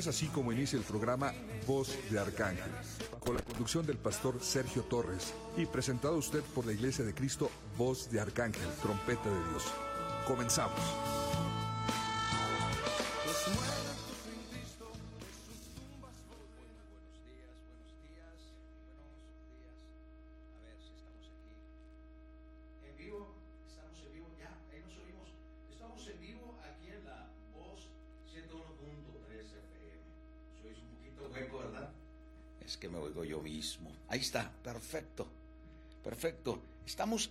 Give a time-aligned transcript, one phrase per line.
[0.00, 1.30] Es así como inicia el programa
[1.66, 2.72] Voz de Arcángel,
[3.18, 7.12] con la conducción del pastor Sergio Torres y presentado a usted por la Iglesia de
[7.12, 9.64] Cristo Voz de Arcángel, Trompeta de Dios.
[10.26, 11.19] Comenzamos.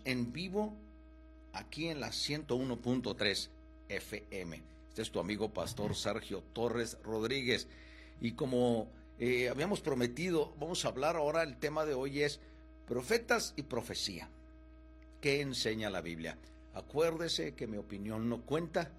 [0.03, 0.73] En vivo
[1.53, 3.49] aquí en la 101.3
[3.89, 4.63] FM.
[4.89, 7.67] Este es tu amigo pastor Sergio Torres Rodríguez.
[8.21, 12.39] Y como eh, habíamos prometido, vamos a hablar ahora, el tema de hoy es
[12.87, 14.29] profetas y profecía.
[15.21, 16.37] ¿Qué enseña la Biblia?
[16.73, 18.91] Acuérdese que mi opinión no cuenta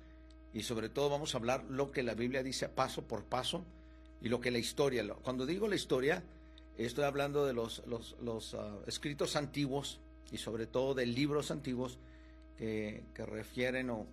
[0.52, 3.64] y sobre todo vamos a hablar lo que la Biblia dice paso por paso
[4.20, 6.22] y lo que la historia, cuando digo la historia,
[6.86, 10.00] Estoy hablando de los, los, ah, escritos antiguos
[10.31, 11.98] y sobre todo de libros antiguos
[12.56, 14.06] que, refieren o,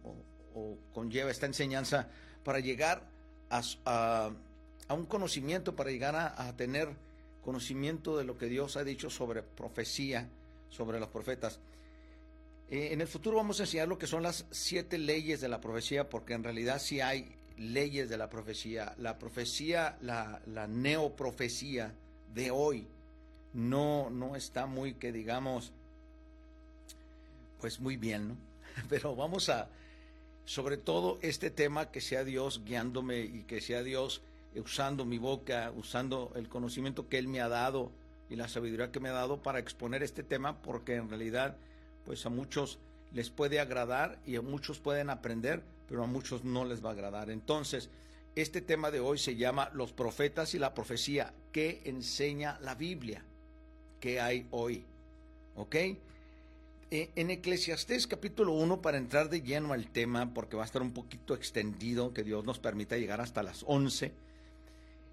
[0.93, 2.09] conlleva esta enseñanza
[2.43, 3.03] para llegar
[3.49, 4.31] a,
[4.89, 6.89] un conocimiento, para llegar a, tener
[7.43, 10.29] conocimiento de lo que Dios ha dicho sobre profecía,
[10.69, 11.59] sobre los profetas.
[12.69, 15.61] Eh, en el futuro vamos a enseñar lo que son las siete leyes de la
[15.61, 18.93] profecía, porque en realidad sí hay leyes de la profecía.
[18.97, 21.93] La profecía, la, la neoprofecía,
[22.33, 22.87] de hoy
[23.53, 25.71] no, no está muy que digamos,
[27.59, 28.37] pues muy bien, ¿no?
[28.89, 29.69] Pero vamos a,
[30.45, 34.21] sobre todo este tema, que sea Dios guiándome y que sea Dios
[34.55, 37.91] usando mi boca, usando el conocimiento que Él me ha dado
[38.29, 41.57] y la sabiduría que me ha dado para exponer este tema, porque en realidad,
[42.05, 42.79] pues a muchos
[43.13, 46.93] les puede agradar y a muchos pueden aprender, pero a muchos no les va a
[46.93, 47.29] agradar.
[47.29, 47.89] Entonces,
[48.35, 51.33] este tema de hoy se llama Los profetas y la profecía.
[51.51, 53.23] ¿Qué enseña la Biblia?
[53.99, 54.85] ¿Qué hay hoy?
[55.55, 55.75] ¿Ok?
[56.89, 60.81] Eh, en Eclesiastés capítulo 1, para entrar de lleno al tema, porque va a estar
[60.81, 64.13] un poquito extendido, que Dios nos permita llegar hasta las 11.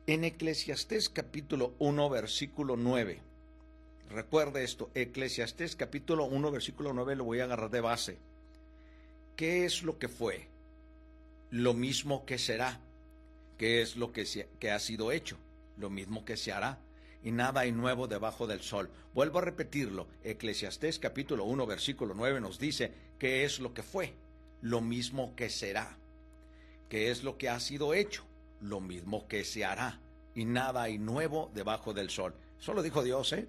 [0.07, 3.21] En Eclesiastés capítulo 1, versículo 9.
[4.11, 8.19] Recuerde esto, Eclesiastés capítulo 1, versículo 9, lo voy a agarrar de base.
[9.35, 10.47] ¿Qué es lo que fue?
[11.51, 12.81] Lo mismo que será
[13.59, 14.27] ¿Qué es lo que,
[14.59, 15.37] que ha sido hecho?
[15.77, 16.79] Lo mismo que se hará.
[17.25, 18.91] Y nada hay nuevo debajo del sol.
[19.15, 20.07] Vuelvo a repetirlo.
[20.23, 24.13] Eclesiastés capítulo 1 versículo 9 nos dice qué es lo que fue,
[24.61, 25.97] lo mismo que será.
[26.89, 28.25] ¿Qué es lo que ha sido hecho?
[28.61, 30.01] Lo mismo que se hará.
[30.35, 32.35] Y nada hay nuevo debajo del sol.
[32.61, 33.49] Eso lo dijo Dios, ¿eh?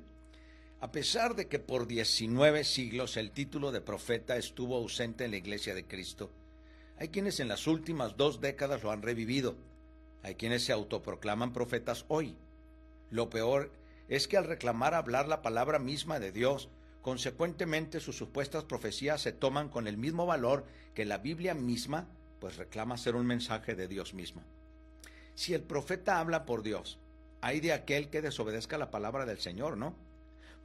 [0.80, 5.38] A pesar de que por 19 siglos el título de profeta estuvo ausente en la
[5.38, 6.32] iglesia de Cristo,
[6.98, 9.56] hay quienes en las últimas dos décadas lo han revivido
[10.26, 12.36] hay quienes se autoproclaman profetas hoy.
[13.16, 13.72] Lo peor
[14.10, 16.68] es que al reclamar hablar la palabra misma de Dios,
[17.02, 22.10] consecuentemente sus supuestas profecías se toman con el mismo valor que la Biblia misma,
[22.42, 24.44] pues reclama ser un mensaje de Dios mismo.
[25.34, 27.00] Si el profeta habla por Dios,
[27.40, 29.96] hay de aquel que desobedezca la palabra del Señor, ¿no?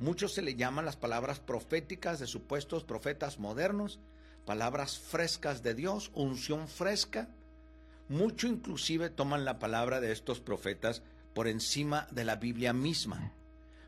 [0.00, 4.00] Muchos se le llaman las palabras proféticas de supuestos profetas modernos,
[4.44, 7.28] palabras frescas de Dios, unción fresca,
[8.09, 11.05] mucho inclusive toman la palabra de estos profetas
[11.40, 13.32] por encima de la Biblia misma,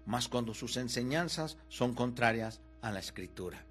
[0.07, 3.63] mas cuando sus enseñanzas son contrarias a la escritura.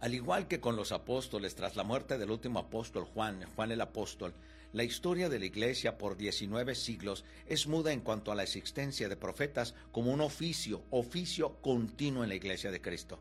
[0.00, 3.80] Al igual que con los apóstoles, tras la muerte del último apóstol Juan, Juan el
[3.80, 4.34] apóstol,
[4.72, 9.08] la historia de la iglesia por 19 siglos es muda en cuanto a la existencia
[9.08, 13.20] de profetas como un oficio, oficio continuo en la iglesia de Cristo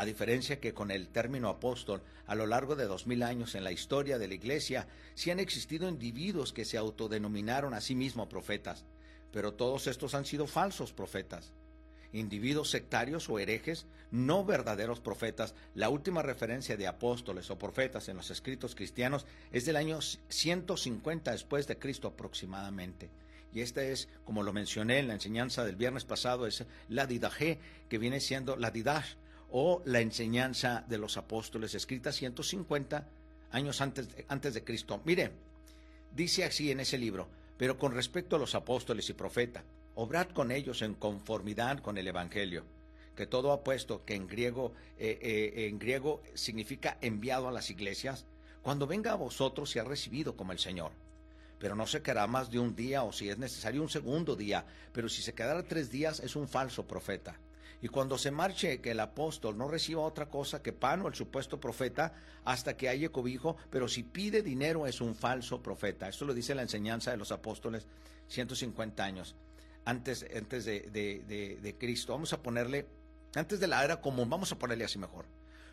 [0.00, 3.64] a diferencia que con el término apóstol, a lo largo de dos mil años en
[3.64, 8.26] la historia de la Iglesia, sí han existido individuos que se autodenominaron a sí mismos
[8.28, 8.86] profetas,
[9.30, 11.52] pero todos estos han sido falsos profetas.
[12.14, 15.54] Individuos sectarios o herejes, no verdaderos profetas.
[15.74, 21.30] La última referencia de apóstoles o profetas en los escritos cristianos es del año 150
[21.30, 23.10] después de Cristo aproximadamente.
[23.52, 27.58] Y esta es, como lo mencioné en la enseñanza del viernes pasado, es la didaje,
[27.90, 29.16] que viene siendo la didash,
[29.52, 33.06] o la enseñanza de los apóstoles escrita 150
[33.52, 35.00] años antes de, antes de Cristo.
[35.04, 35.32] Mire,
[36.14, 39.62] Dice así en ese libro, pero con respecto a los apóstoles y profetas,
[39.94, 42.64] obrad con ellos en conformidad con el Evangelio,
[43.14, 48.26] que todo apuesto que en griego, eh, eh, en griego significa enviado a las iglesias,
[48.62, 50.90] cuando venga a vosotros se ha recibido como el Señor.
[51.60, 54.64] Pero no se quedará más de un día o si es necesario un segundo día,
[54.92, 57.38] pero si se quedara tres días es un falso profeta.
[57.82, 61.14] Y cuando se marche que el apóstol no reciba otra cosa que pan o el
[61.14, 62.12] supuesto profeta
[62.44, 66.08] hasta que haya cobijo, pero si pide dinero es un falso profeta.
[66.08, 67.86] Esto lo dice la enseñanza de los apóstoles
[68.28, 69.34] 150 años
[69.86, 72.12] antes, antes de, de Cristo.
[72.12, 72.86] Vamos a ponerle,
[73.34, 75.24] antes de la era común, vamos a ponerle así mejor.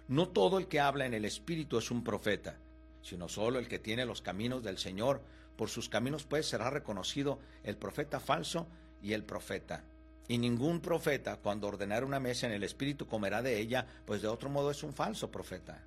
[0.08, 2.58] No todo el que habla en el Espíritu es un profeta,
[3.02, 5.22] sino solo el que tiene los caminos del Señor.
[5.58, 8.68] Por sus caminos pues será reconocido el profeta falso
[9.02, 9.84] y el profeta.
[10.28, 14.28] Y ningún profeta, cuando ordenara una mesa en el Espíritu, comerá de ella, pues de
[14.28, 15.84] otro modo es un falso profeta.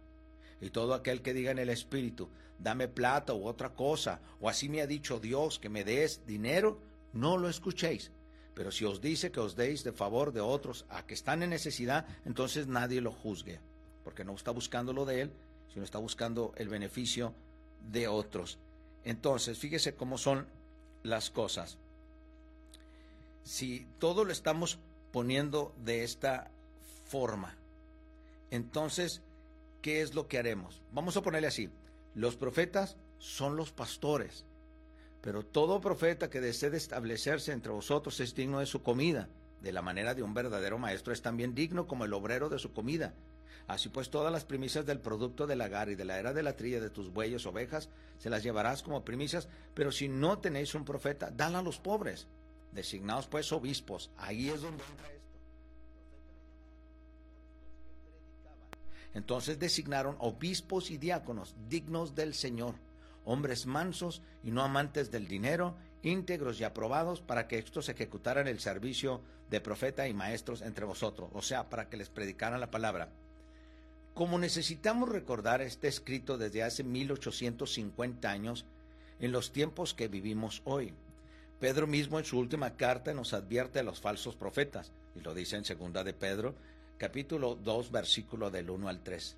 [0.61, 2.29] Y todo aquel que diga en el Espíritu,
[2.59, 6.81] dame plata u otra cosa, o así me ha dicho Dios que me des dinero,
[7.13, 8.13] no lo escuchéis.
[8.55, 11.51] Pero si os dice que os deis de favor de otros a que están en
[11.51, 13.61] necesidad, entonces nadie lo juzgue,
[14.05, 15.33] porque no está buscando lo de él,
[15.73, 17.35] sino está buscando el beneficio
[17.91, 18.59] de otros.
[19.05, 20.47] Entonces, fíjese cómo son
[21.03, 21.79] las cosas
[23.43, 24.79] si todo lo estamos
[25.13, 26.51] poniendo de esta
[27.07, 27.57] forma,
[28.51, 29.23] entonces,
[29.83, 30.83] ¿qué es lo que haremos?
[30.93, 31.71] Vamos a ponerle así,
[32.15, 34.45] los profetas son los pastores,
[35.21, 39.29] pero todo profeta que desee establecerse entre vosotros es digno de su comida,
[39.61, 42.73] de la manera de un verdadero maestro es también digno como el obrero de su
[42.73, 43.15] comida.
[43.69, 46.57] Así pues, todas las primicias del producto del lagar y de la era de la
[46.57, 47.89] trilla de tus bueyes, ovejas,
[48.19, 52.27] se las llevarás como primicias, pero si no tenéis un profeta, dala a los pobres
[52.73, 54.11] designados pues obispos.
[54.17, 55.21] Ahí es donde entra esto.
[59.15, 62.75] Entonces designaron obispos y diáconos dignos del Señor,
[63.25, 68.61] hombres mansos y no amantes del dinero, íntegros y aprobados para que estos ejecutaran el
[68.61, 69.21] servicio
[69.51, 73.11] de profeta y maestros entre vosotros, o sea, para que les predicaran la palabra.
[74.15, 78.65] Como necesitamos recordar este escrito desde hace 1850 años,
[79.19, 80.95] en los tiempos que vivimos hoy.
[81.61, 85.57] Pedro mismo en su última carta nos advierte a los falsos profetas, y lo dice
[85.57, 86.55] en segunda de Pedro,
[86.97, 89.37] capítulo 2, versículo del 1 al 3.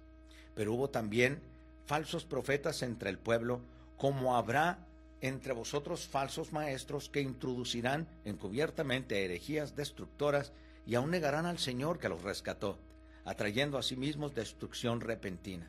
[0.55, 1.41] Pero hubo también
[1.85, 3.61] falsos profetas entre el pueblo,
[3.97, 4.87] como habrá
[5.21, 10.53] entre vosotros falsos maestros que introducirán encubiertamente herejías destructoras
[10.87, 12.79] y aún negarán al Señor que los rescató,
[13.25, 15.69] atrayendo a sí mismos destrucción repentina.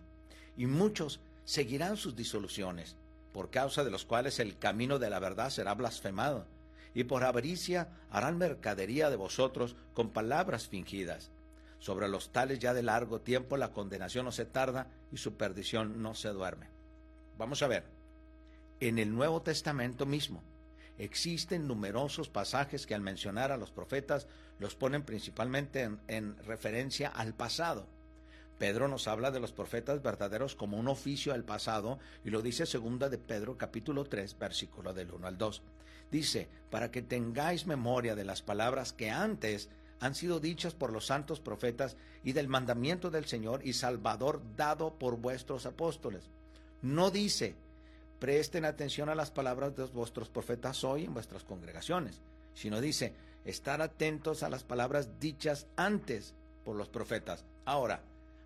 [0.56, 2.96] Y muchos seguirán sus disoluciones
[3.34, 6.46] por causa de los cuales el camino de la verdad será blasfemado,
[6.94, 11.32] y por avaricia harán mercadería de vosotros con palabras fingidas.
[11.80, 16.02] Sobre los tales ya de largo tiempo la condenación no se tarda y su perdición
[16.02, 16.68] no se duerme.
[17.38, 17.84] Vamos a ver,
[18.80, 20.44] en el Nuevo Testamento mismo
[21.00, 24.28] existen numerosos pasajes que al mencionar a los profetas
[24.60, 27.88] los ponen principalmente en, en referencia al pasado
[28.58, 32.66] Pedro nos habla de los profetas verdaderos como un oficio del pasado y lo dice
[32.66, 35.62] segunda de Pedro capítulo 3 versículo del 1 al 2.
[36.12, 39.70] Dice, para que tengáis memoria de las palabras que antes
[40.00, 44.94] han sido dichas por los santos profetas y del mandamiento del Señor y Salvador dado
[45.00, 46.30] por vuestros apóstoles.
[46.82, 47.56] No dice,
[48.20, 52.22] presten atención a las palabras de vuestros profetas hoy en vuestras congregaciones,
[52.54, 53.14] sino dice,
[53.46, 57.46] estar atentos a las palabras dichas antes por los profetas.
[57.66, 58.02] Ahora,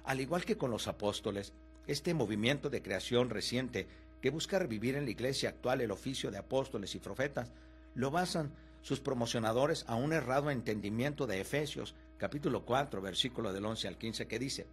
[0.07, 1.51] al igual que con los apóstoles,
[1.85, 3.87] este movimiento de creación reciente
[4.21, 7.51] que busca revivir en la iglesia actual el oficio de apóstoles y profetas,
[7.93, 13.89] lo basan sus promocionadores a un errado entendimiento de Efesios, capítulo 4, versículo del 11
[13.89, 14.65] al 15, que dice,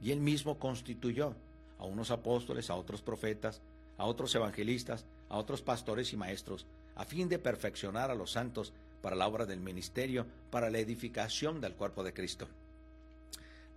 [0.00, 1.34] y él mismo constituyó
[1.78, 3.60] a unos apóstoles, a otros profetas,
[3.98, 6.64] a otros evangelistas, a otros pastores y maestros,
[6.96, 11.60] a fin de perfeccionar a los santos para la obra del ministerio, para la edificación
[11.60, 12.48] del cuerpo de Cristo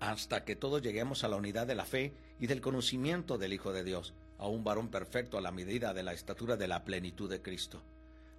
[0.01, 3.71] hasta que todos lleguemos a la unidad de la fe y del conocimiento del Hijo
[3.71, 7.29] de Dios, a un varón perfecto a la medida de la estatura de la plenitud
[7.29, 7.79] de Cristo.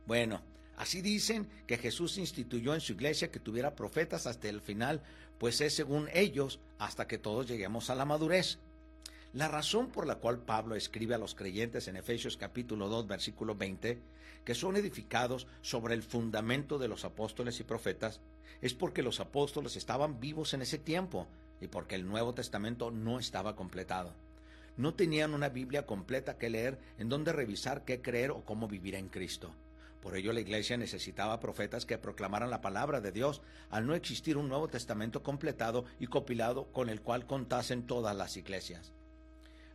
[0.04, 0.42] Bueno,
[0.76, 5.02] así dicen que Jesús instituyó en su iglesia que tuviera profetas hasta el final,
[5.38, 8.58] pues es según ellos hasta que todos lleguemos a la madurez.
[9.32, 13.54] La razón por la cual Pablo escribe a los creyentes en Efesios capítulo 2 versículo
[13.54, 14.00] 20,
[14.44, 18.20] que son edificados sobre el fundamento de los apóstoles y profetas,
[18.60, 21.28] es porque los apóstoles estaban vivos en ese tiempo
[21.62, 24.12] y porque el Nuevo Testamento no estaba completado.
[24.76, 28.96] No tenían una Biblia completa que leer en donde revisar qué creer o cómo vivir
[28.96, 29.54] en Cristo.
[30.02, 34.36] Por ello la iglesia necesitaba profetas que proclamaran la palabra de Dios, al no existir
[34.36, 38.90] un Nuevo Testamento completado y compilado con el cual contasen todas las iglesias.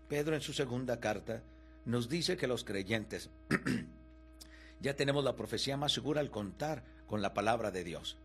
[0.10, 1.42] Pedro en su segunda carta
[1.86, 3.30] nos dice que los creyentes
[4.82, 8.18] ya tenemos la profecía más segura al contar con la palabra de Dios.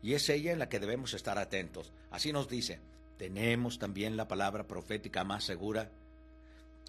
[0.00, 1.90] Y es ella en la que debemos estar atentos.
[2.12, 2.78] Así nos dice,
[3.18, 5.90] tenemos también la palabra profética más segura,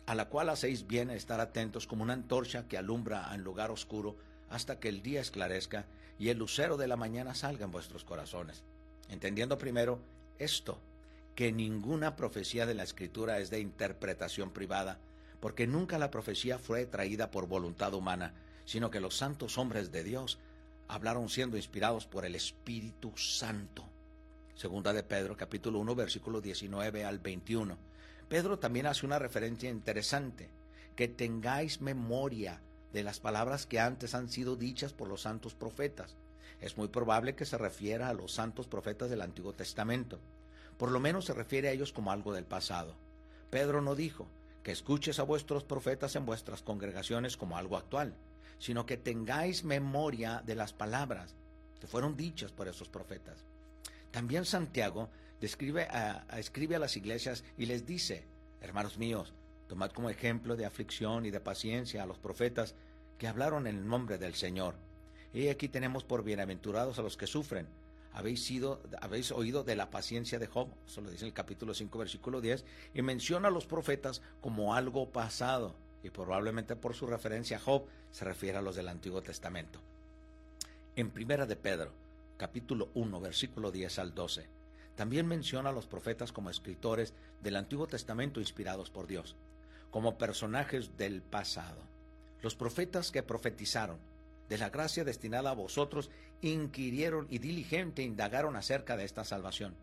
[0.06, 4.16] a la cual hacéis bien estar atentos como una antorcha que alumbra en lugar oscuro
[4.50, 5.86] hasta que el día esclarezca
[6.18, 8.64] y el lucero de la mañana salga en vuestros corazones.
[9.10, 10.00] Entendiendo primero
[10.38, 10.80] esto,
[11.36, 15.00] que ninguna profecía de la Escritura es de interpretación privada,
[15.40, 18.34] porque nunca la profecía fue traída por voluntad humana,
[18.66, 20.38] sino que los santos hombres de Dios
[20.88, 23.89] hablaron siendo inspirados por el Espíritu Santo.
[24.60, 27.78] Segunda de Pedro, capítulo 1, versículo 19 al 21.
[28.28, 30.50] Pedro también hace una referencia interesante,
[30.98, 32.60] que tengáis memoria
[32.92, 36.18] de las palabras que antes han sido dichas por los santos profetas.
[36.60, 40.20] Es muy probable que se refiera a los santos profetas del Antiguo Testamento.
[40.78, 42.96] Por lo menos se refiere a ellos como algo del pasado.
[43.50, 44.28] Pedro no dijo
[44.62, 48.14] que escuches a vuestros profetas en vuestras congregaciones como algo actual,
[48.58, 51.34] sino que tengáis memoria de las palabras
[51.80, 53.46] que fueron dichas por esos profetas.
[54.12, 58.26] También Santiago describe a, escribe a las iglesias y les dice,
[58.62, 59.34] hermanos míos,
[59.68, 62.76] tomad como ejemplo de aflicción y de paciencia a los profetas
[63.18, 64.76] que hablaron en el nombre del Señor.
[65.34, 67.68] Y aquí tenemos por bienaventurados a los que sufren.
[68.14, 72.00] Habéis, sido, habéis oído de la paciencia de Job, eso lo dice el capítulo 5,
[72.00, 77.58] versículo 10, y menciona a los profetas como algo pasado y probablemente por su referencia
[77.58, 79.80] a Job se refiere a los del Antiguo Testamento.
[80.96, 81.92] En Primera de Pedro,
[82.40, 84.48] capítulo 1, versículo 10 al 12,
[84.96, 89.36] también menciona a los profetas como escritores del Antiguo Testamento inspirados por Dios,
[89.92, 91.82] como personajes del pasado.
[92.42, 93.98] Los profetas que profetizaron
[94.48, 96.10] de la gracia destinada a vosotros
[96.42, 99.76] inquirieron y diligente indagaron acerca de esta salvación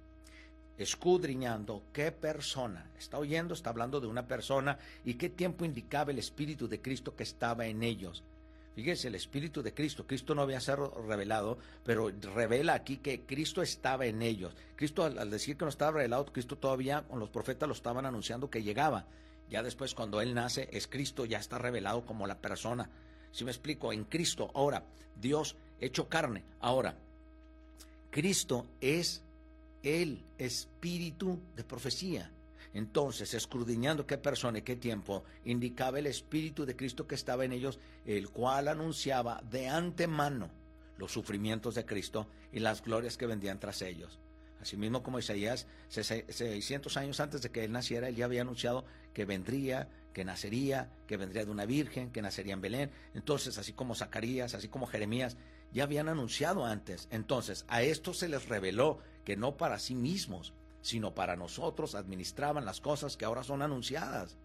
[0.79, 6.19] escudriñando qué persona, está oyendo, está hablando de una persona y qué tiempo indicaba el
[6.19, 8.23] Espíritu de Cristo que estaba en ellos.
[8.77, 13.63] Fíjese, el Espíritu de Cristo, Cristo no había sido revelado, pero revela aquí que Cristo
[13.63, 14.53] estaba en ellos.
[14.77, 18.51] Cristo al, decir que no estaba revelado, Cristo todavía con los profetas lo estaban anunciando
[18.51, 19.07] que llegaba.
[19.49, 22.91] Ya después cuando Él nace, es Cristo, ya está revelado como la persona.
[23.33, 24.85] Si me explico, en Cristo, ahora,
[25.19, 26.99] Dios hecho carne, ahora,
[28.11, 29.23] Cristo es
[29.83, 32.31] el espíritu de profecía.
[32.77, 37.53] Entonces, escudriñando qué persona y qué tiempo, indicaba el espíritu de Cristo que estaba en
[37.53, 40.51] ellos, el cual anunciaba de antemano
[40.99, 44.19] los sufrimientos de Cristo y las glorias que vendían tras ellos.
[44.61, 49.25] Asimismo como Isaías, 600 años antes de que él naciera, él ya había anunciado que
[49.25, 52.91] vendría, que nacería, que vendría de una virgen, que nacería en Belén.
[53.15, 55.39] Entonces, así como Zacarías, así como Jeremías,
[55.73, 57.09] ya habían anunciado antes.
[57.11, 60.53] Entonces, a esto se les reveló que no para sí mismos,
[60.87, 64.37] sino para nosotros administraban las cosas que ahora son anunciadas.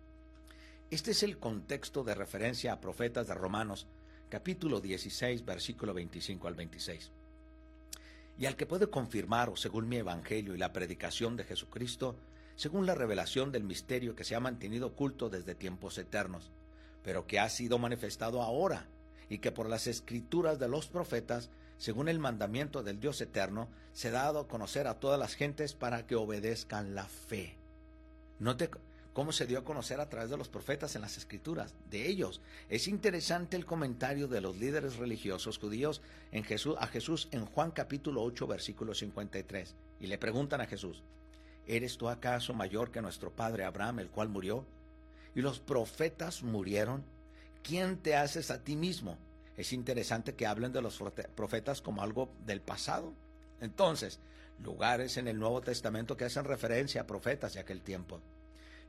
[0.90, 3.86] Este es el contexto de referencia a profetas de Romanos,
[4.28, 7.12] capítulo 16, versículo 25 al 26.
[8.40, 12.16] Y al que puede confirmar, según mi evangelio y la predicación de Jesucristo,
[12.56, 16.50] según la revelación del misterio que se ha mantenido oculto desde tiempos eternos,
[17.04, 18.88] pero que ha sido manifestado ahora
[19.30, 24.10] y que por las escrituras de los profetas, según el mandamiento del Dios eterno, se
[24.10, 27.56] ha dado a conocer a todas las gentes para que obedezcan la fe.
[28.38, 28.70] Note
[29.14, 32.40] cómo se dio a conocer a través de los profetas en las escrituras, de ellos.
[32.70, 36.04] Es interesante el comentario de los líderes religiosos judíos
[36.78, 39.74] a Jesús en Juan capítulo 8, versículo 53.
[40.02, 41.02] Y le preguntan a Jesús,
[41.66, 44.66] ¿eres tú acaso mayor que nuestro padre Abraham, el cual murió?
[45.34, 47.04] Y los profetas murieron
[47.64, 49.18] ¿quién te haces a ti mismo?
[49.62, 51.00] Es interesante que hablen de los
[51.36, 53.14] profetas como algo del pasado.
[53.60, 54.20] Entonces,
[54.58, 58.20] lugares en el Nuevo Testamento que hacen referencia a profetas de aquel tiempo.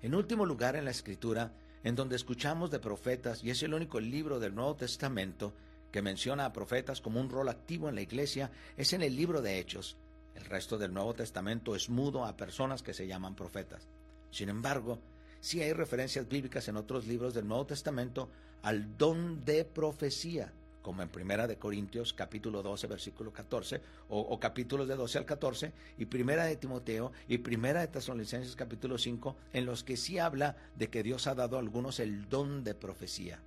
[0.00, 1.52] En último lugar, en la Escritura,
[1.84, 5.52] en donde escuchamos de profetas, y es el único libro del Nuevo Testamento
[5.90, 9.42] que menciona a profetas como un rol activo en la iglesia, es en el libro
[9.42, 9.98] de Hechos.
[10.34, 13.88] El resto del Nuevo Testamento es mudo a personas que se llaman profetas.
[14.30, 15.00] Sin embargo,
[15.38, 18.30] sí hay referencias bíblicas en otros libros del Nuevo Testamento
[18.62, 20.50] al don de profecía,
[20.82, 25.72] como en Primera de Corintios capítulo 12 versículo 14 o, capítulos de 12 al 14
[25.98, 30.56] y Primera de Timoteo y Primera de Tesalonicenses capítulo 5 en los que sí habla
[30.76, 33.40] de que Dios ha dado a algunos el don de profecía.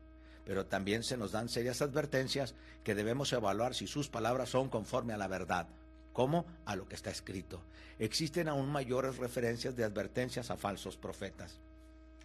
[0.45, 5.13] Pero también se nos dan serias advertencias que debemos evaluar si sus palabras son conforme
[5.13, 5.67] a la verdad,
[6.13, 7.61] como a lo que está escrito.
[7.99, 11.59] Existen aún mayores referencias de advertencias a falsos profetas.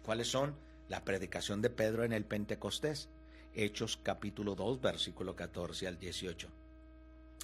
[0.03, 0.55] ¿Cuáles son?
[0.87, 3.09] La predicación de Pedro en el Pentecostés,
[3.53, 6.47] Hechos capítulo 2, versículo 14 al 18.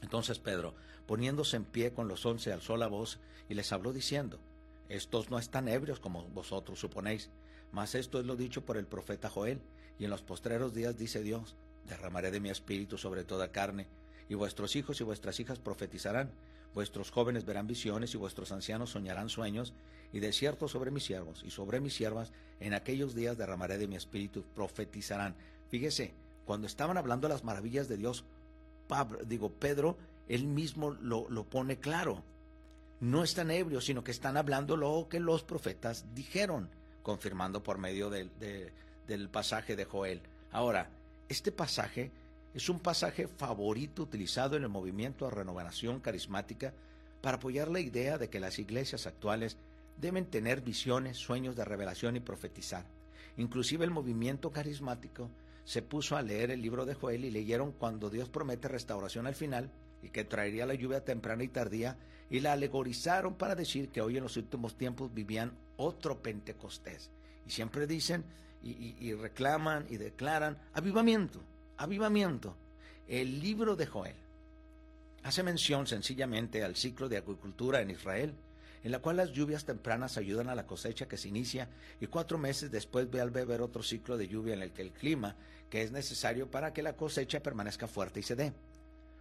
[0.04, 0.74] Entonces Pedro,
[1.06, 4.40] poniéndose en pie con los once, alzó la voz y les habló diciendo,
[4.88, 7.30] Estos no están ebrios como vosotros suponéis,
[7.74, 9.60] mas esto es lo dicho por el profeta Joel,
[10.00, 11.56] y en los postreros días dice Dios,
[11.90, 13.88] derramaré de mi espíritu sobre toda carne,
[14.30, 16.32] y vuestros hijos y vuestras hijas profetizarán,
[16.74, 19.74] vuestros jóvenes verán visiones y vuestros ancianos soñarán sueños,
[20.14, 23.88] y de cierto sobre mis siervos y sobre mis siervas en aquellos días derramaré de
[23.88, 25.36] mi espíritu, profetizarán.
[25.70, 26.14] Fíjese,
[26.46, 28.24] cuando estaban hablando las maravillas de Dios,
[29.26, 29.98] digo, Pedro,
[30.28, 32.24] él mismo lo, lo pone claro.
[33.00, 36.70] No están ebrios, sino que están hablando lo que los profetas dijeron,
[37.04, 38.32] confirmando por medio del,
[39.08, 40.22] del pasaje de Joel.
[40.52, 40.90] Ahora,
[41.30, 42.12] este pasaje
[42.54, 46.74] es un pasaje favorito utilizado en el movimiento de renovación carismática
[47.22, 49.58] para apoyar la idea de que las iglesias actuales
[50.00, 52.86] deben tener visiones, sueños de revelación y profetizar.
[53.38, 55.30] Inclusive el movimiento carismático
[55.68, 59.36] se puso a leer el libro de Joel y leyeron cuando Dios promete restauración al
[59.36, 59.70] final
[60.02, 61.98] y que traería la lluvia temprana y tardía
[62.30, 67.12] y la alegorizaron para decir que hoy en los últimos tiempos vivían otro Pentecostés.
[67.46, 68.24] Y siempre dicen
[68.64, 71.42] y, reclaman y declaran avivamiento,
[71.76, 72.56] avivamiento.
[73.06, 74.16] El libro de Joel
[75.24, 78.34] hace mención sencillamente al ciclo de agricultura en Israel
[78.84, 81.70] en la cual las lluvias tempranas ayudan a la cosecha que se inicia
[82.00, 84.92] y cuatro meses después ve al beber otro ciclo de lluvia en el que el
[84.92, 85.36] clima
[85.70, 88.54] que es necesario para que la cosecha permanezca fuerte y se dé.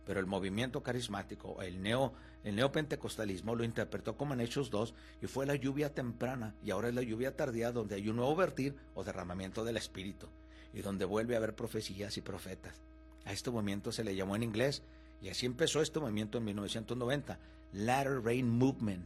[0.07, 2.13] Pero el movimiento carismático, el, neo,
[2.45, 6.89] el neopentecostalismo, lo interpretó como en Hechos 2 y fue la lluvia temprana y ahora
[6.89, 10.29] es la lluvia tardía donde hay un nuevo vertir o derramamiento del Espíritu
[10.73, 12.81] y donde vuelve a haber profecías y profetas.
[13.25, 14.83] A este movimiento se le llamó en inglés
[15.21, 17.39] y así empezó este movimiento en 1990,
[17.73, 19.05] Latter Rain Movement,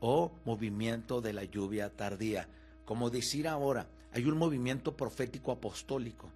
[0.00, 2.48] o movimiento de la lluvia tardía.
[2.84, 6.30] Como decir ahora, hay un movimiento profético apostólico.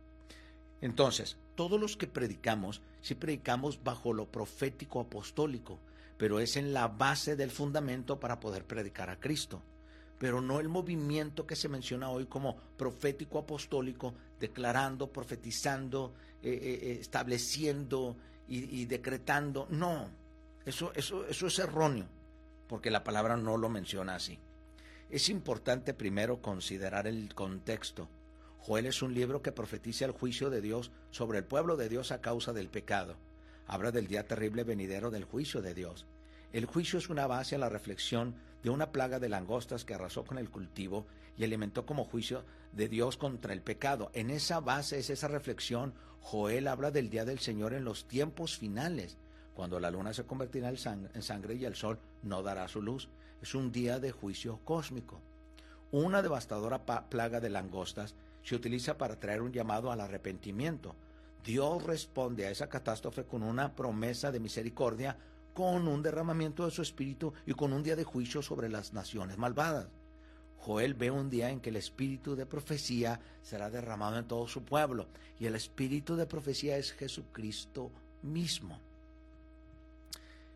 [0.81, 5.78] Entonces, todos los que predicamos, sí predicamos bajo lo profético apostólico,
[6.19, 9.62] pero es en la base del fundamento para poder predicar a Cristo.
[10.19, 16.81] Pero no el movimiento que se menciona hoy como profético apostólico, declarando, profetizando, eh, eh,
[16.83, 18.16] eh, estableciendo
[18.48, 19.66] y, decretando.
[19.70, 20.09] No,
[20.66, 22.07] eso, eso, eso es erróneo
[22.72, 24.38] porque la palabra no lo menciona así.
[25.11, 28.08] Es importante primero considerar el contexto.
[28.61, 32.12] Joel es un libro que profetiza el juicio de Dios sobre el pueblo de Dios
[32.12, 33.16] a causa del pecado.
[33.66, 36.06] Habla del día terrible venidero del juicio de Dios.
[36.54, 40.24] El juicio es una base a la reflexión de una plaga de langostas que arrasó
[40.24, 41.04] con el cultivo
[41.37, 44.11] y alimentó como juicio de Dios contra el pecado.
[44.14, 45.92] En esa base es esa reflexión.
[46.20, 49.18] Joel habla del día del Señor en los tiempos finales
[49.54, 53.08] cuando la luna se convertirá en sangre y el sol no dará su luz.
[53.40, 55.20] Es un día de juicio cósmico.
[55.90, 60.94] Una devastadora plaga de langostas se utiliza para traer un llamado al arrepentimiento.
[61.44, 65.16] Dios responde a esa catástrofe con una promesa de misericordia,
[65.54, 69.36] con un derramamiento de su espíritu y con un día de juicio sobre las naciones
[69.36, 69.88] malvadas.
[70.58, 74.64] Joel ve un día en que el espíritu de profecía será derramado en todo su
[74.64, 75.08] pueblo,
[75.40, 77.90] y el espíritu de profecía es Jesucristo
[78.22, 78.78] mismo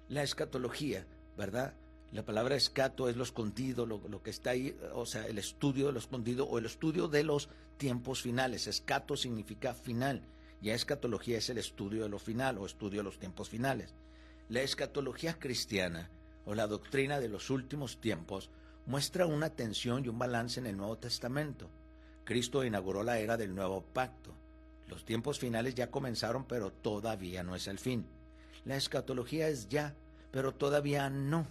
[0.08, 1.74] la escatología, ¿verdad?
[2.12, 5.92] La palabra escato es lo escondido, lo, que está ahí, o sea, el estudio de
[5.92, 8.66] lo escondido o el estudio de los tiempos finales.
[8.66, 10.22] Escato significa final.
[10.62, 13.94] Ya escatología es el estudio de lo final o estudio de los tiempos finales.
[14.48, 16.08] La escatología cristiana
[16.44, 18.50] o la doctrina de los últimos tiempos
[18.86, 21.68] muestra una tensión y un balance en el Nuevo Testamento.
[22.24, 24.32] Cristo inauguró la era del nuevo pacto.
[24.86, 28.06] Los tiempos finales ya comenzaron, pero todavía no es el fin.
[28.66, 29.94] La escatología es ya,
[30.32, 31.46] pero todavía no.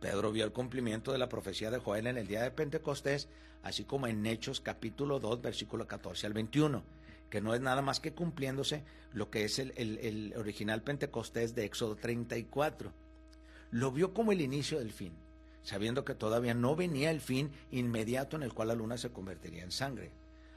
[0.00, 3.28] Pedro vio el cumplimiento de la profecía de Joel en el día de Pentecostés,
[3.62, 6.82] así como en Hechos capítulo 2, versículo 14 al 21,
[7.30, 8.82] que no es nada más que cumpliéndose
[9.12, 12.92] lo que es el, el original Pentecostés de Éxodo 34.
[13.70, 15.12] Lo vio como el inicio del fin,
[15.62, 19.62] sabiendo que todavía no venía el fin inmediato en el cual la luna se convertiría
[19.62, 20.10] en sangre.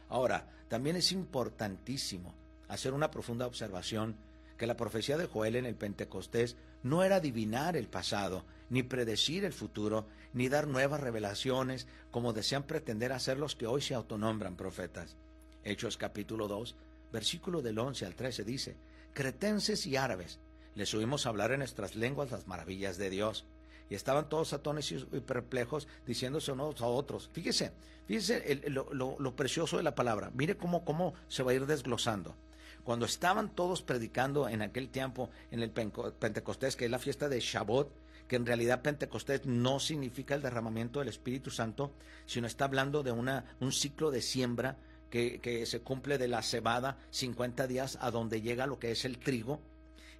[0.10, 2.34] Ahora, también es importantísimo
[2.68, 4.16] hacer una profunda observación
[4.58, 9.46] que la profecía de Joel en el Pentecostés no era adivinar el pasado, ni predecir
[9.46, 14.56] el futuro, ni dar nuevas revelaciones, como desean pretender hacer los que hoy se autonombran
[14.56, 15.16] profetas.
[15.64, 16.76] Hechos capítulo 2,
[17.12, 18.76] versículo del 11 al 13 dice,
[19.14, 20.40] Cretenses y árabes,
[20.76, 23.46] les oímos hablar en nuestras lenguas las maravillas de Dios.
[23.90, 27.30] Y estaban todos atones y perplejos, diciéndose unos a otros.
[27.34, 27.74] Fíjese,
[28.08, 30.32] fíjese lo, lo, precioso de la palabra.
[30.34, 32.36] Mire cómo, cómo se va a ir desglosando.
[32.84, 37.40] Cuando estaban todos predicando en aquel tiempo en el Pentecostés, que es la fiesta de
[37.40, 37.88] Shabbat,
[38.28, 41.94] que en realidad Pentecostés no significa el derramamiento del Espíritu Santo,
[42.26, 44.78] sino está hablando de una, un ciclo de siembra
[45.10, 49.06] que, que se cumple de la cebada 50 días a donde llega lo que es
[49.06, 49.62] el trigo.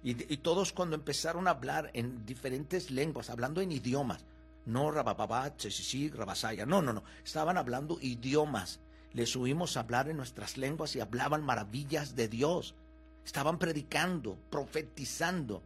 [0.02, 4.24] Y, y todos cuando empezaron a hablar en diferentes lenguas, hablando en idiomas,
[4.66, 8.80] no rabababat, sí, rabasaya, no, no, no, estaban hablando idiomas,
[9.14, 12.74] les oímos hablar en nuestras lenguas y hablaban maravillas de Dios,
[13.24, 15.62] estaban predicando, profetizando,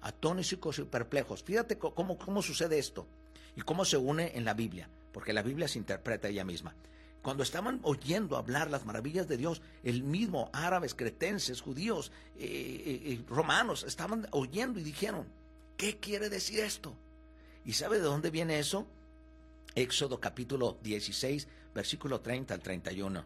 [0.00, 1.42] atónicos y perplejos.
[1.42, 3.06] Fíjate cómo, cómo sucede esto
[3.54, 6.74] y cómo se une en la Biblia, porque la Biblia se interpreta ella misma.
[7.22, 13.12] Cuando estaban oyendo hablar las maravillas de Dios, el mismo árabes, cretenses, judíos, eh, eh,
[13.12, 15.26] eh, romanos, estaban oyendo y dijeron,
[15.76, 16.94] ¿qué quiere decir esto?
[17.64, 18.86] ¿Y sabe de dónde viene eso?
[19.74, 23.24] Éxodo capítulo 16, versículo 30 al 31.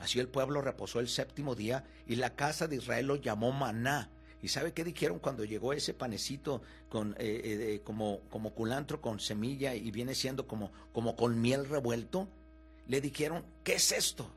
[0.00, 4.10] Así el pueblo reposó el séptimo día y la casa de Israel lo llamó maná.
[4.42, 7.14] ¿Y sabe qué dijeron cuando llegó ese panecito con,
[7.84, 12.26] como, como culantro con semilla y viene siendo como, como con miel revuelto?
[12.90, 14.28] le dijeron, ¿qué es esto?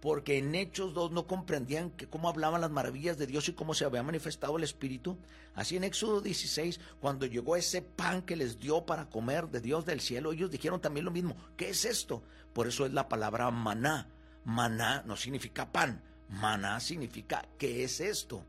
[0.00, 3.74] Porque en Hechos 2 no comprendían que cómo hablaban las maravillas de Dios y cómo
[3.74, 5.18] se había manifestado el Espíritu.
[5.54, 9.86] Así en Éxodo 16, cuando llegó ese pan que les dio para comer de Dios
[9.86, 12.22] del cielo, ellos dijeron también lo mismo, ¿qué es esto?
[12.52, 14.08] Por eso es la palabra maná.
[14.44, 18.44] Maná no significa pan, maná significa ¿qué es esto?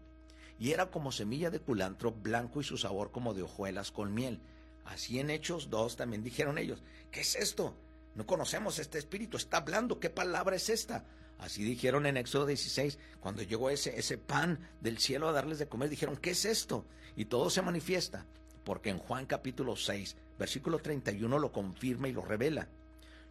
[0.59, 4.39] Y era como semilla de culantro blanco y su sabor como de hojuelas con miel.
[4.85, 7.75] Así en Hechos 2 también dijeron ellos, ¿qué es esto?
[8.15, 11.05] No conocemos este espíritu, está hablando, ¿qué palabra es esta?
[11.39, 15.67] Así dijeron en Éxodo 16, cuando llegó ese, ese pan del cielo a darles de
[15.67, 16.85] comer, dijeron, ¿qué es esto?
[17.15, 18.25] Y todo se manifiesta,
[18.63, 22.67] porque en Juan capítulo 6, versículo 31 lo confirma y lo revela.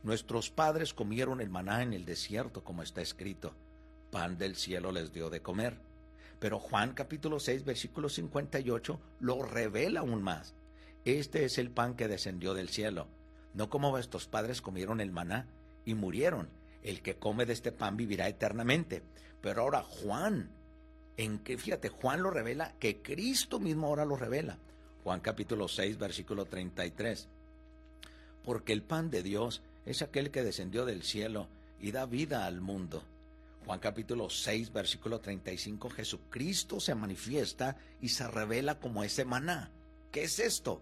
[0.02, 3.54] Nuestros padres comieron el maná en el desierto, como está escrito,
[4.10, 5.76] pan del cielo les dio de comer.
[6.38, 10.54] Pero Juan capítulo 6, versículo 58 lo revela aún más.
[11.04, 13.08] Este es el pan que descendió del cielo
[13.56, 15.46] no como vuestros padres comieron el maná
[15.86, 16.48] y murieron.
[16.86, 19.02] El que come de este pan vivirá eternamente.
[19.40, 20.48] Pero ahora Juan,
[21.16, 24.56] en que fíjate, Juan lo revela, que Cristo mismo ahora lo revela.
[25.02, 27.26] Juan capítulo 6, versículo 33.
[28.44, 31.48] Porque el pan de Dios es aquel que descendió del cielo
[31.80, 33.02] y da vida al mundo.
[33.64, 39.72] Juan capítulo 6, versículo 35, Jesucristo se manifiesta y se revela como ese maná.
[40.12, 40.80] ¿Qué es esto?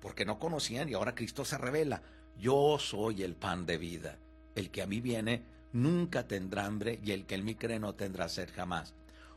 [0.00, 2.02] Porque no conocían y ahora Cristo se revela.
[2.40, 4.18] Yo soy el pan de vida.
[4.54, 7.94] El que a mí viene nunca tendrá hambre y el que en mí cree no
[7.94, 8.94] tendrá sed jamás.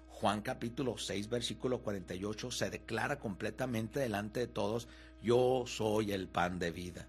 [0.07, 4.87] Juan capítulo 6 versículo 48 se declara completamente delante de todos,
[5.21, 7.07] yo soy el pan de vida.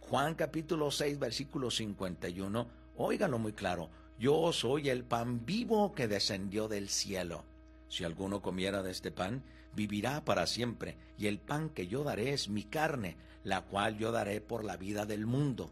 [0.00, 6.68] Juan capítulo 6 versículo 51, óiganlo muy claro, yo soy el pan vivo que descendió
[6.68, 7.44] del cielo.
[7.88, 9.42] Si alguno comiera de este pan,
[9.74, 14.12] vivirá para siempre, y el pan que yo daré es mi carne, la cual yo
[14.12, 15.70] daré por la vida del mundo.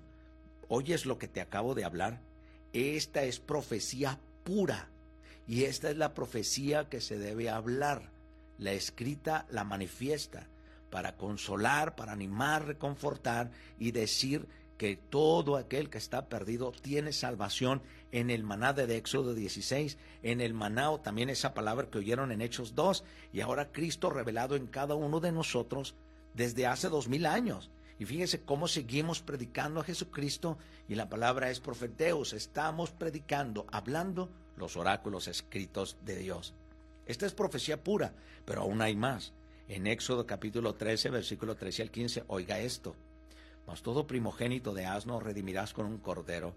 [0.68, 2.20] ¿Oyes lo que te acabo de hablar?
[2.72, 4.88] Esta es profecía pura,
[5.46, 8.11] y esta es la profecía que se debe hablar.
[8.59, 10.46] La escrita la manifiesta
[10.90, 17.83] para consolar, para animar, reconfortar y decir que todo aquel que está perdido tiene salvación
[18.12, 22.31] en el maná de Éxodo 16, en el maná o también esa palabra que oyeron
[22.31, 25.94] en Hechos 2, y ahora Cristo revelado en cada uno de nosotros
[26.35, 27.70] desde hace dos mil años.
[27.98, 30.58] Y fíjese cómo seguimos predicando a Jesucristo
[30.88, 32.32] y la palabra es profeteos.
[32.32, 36.54] Estamos predicando, hablando los oráculos escritos de Dios.
[37.06, 39.32] Esta es profecía pura, pero aún hay más.
[39.66, 42.94] En Éxodo capítulo 13, versículo 13 al 15, oiga esto.
[43.66, 46.54] Mas todo primogénito de asno redimirás con un cordero,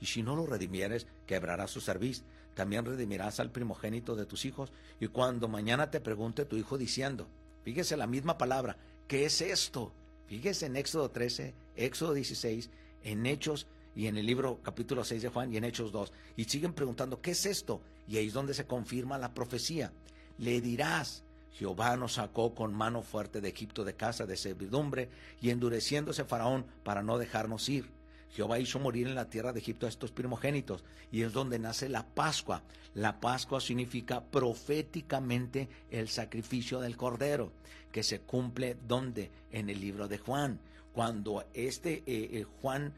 [0.00, 2.24] y si no lo redimieres, quebrarás su cerviz.
[2.54, 7.26] También redimirás al primogénito de tus hijos, y cuando mañana te pregunte tu hijo diciendo,
[7.64, 8.76] fíjese la misma palabra,
[9.08, 9.92] ¿qué es esto?
[10.34, 12.68] Fíjese en Éxodo 13, Éxodo 16,
[13.04, 16.12] en Hechos y en el libro capítulo 6 de Juan y en Hechos 2.
[16.36, 17.80] Y siguen preguntando, ¿qué es esto?
[18.08, 19.92] Y ahí es donde se confirma la profecía.
[20.38, 25.08] Le dirás, Jehová nos sacó con mano fuerte de Egipto de casa de servidumbre
[25.40, 27.88] y endureciéndose Faraón para no dejarnos ir.
[28.34, 31.88] Jehová hizo morir en la tierra de Egipto a estos primogénitos y es donde nace
[31.88, 32.62] la Pascua.
[32.94, 37.52] La Pascua significa proféticamente el sacrificio del Cordero,
[37.92, 39.30] que se cumple donde?
[39.52, 40.58] En el libro de Juan.
[40.92, 42.92] Cuando este eh, eh, Juan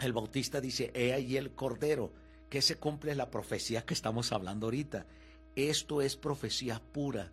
[0.00, 2.12] el Bautista dice, he ahí el Cordero,
[2.48, 5.06] que se cumple la profecía que estamos hablando ahorita.
[5.54, 7.30] Esto es profecía pura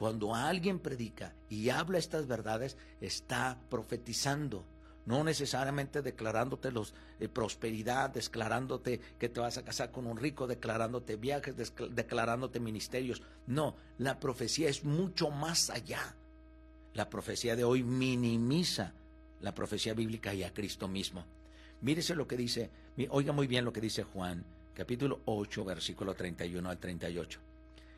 [0.00, 4.64] cuando alguien predica y habla estas verdades, está profetizando,
[5.10, 10.46] no necesariamente declarándote los, eh, prosperidad, declarándote que te vas a casar con un rico,
[10.46, 11.54] declarándote viajes,
[11.90, 13.22] declarándote ministerios.
[13.48, 16.14] No, la profecía es mucho más allá.
[16.94, 18.94] La profecía de hoy minimiza
[19.40, 21.24] la profecía bíblica y a Cristo mismo.
[21.80, 22.70] Mírese lo que dice,
[23.08, 24.44] oiga muy bien lo que dice Juan,
[24.74, 27.40] capítulo 8, versículo 31 al 38.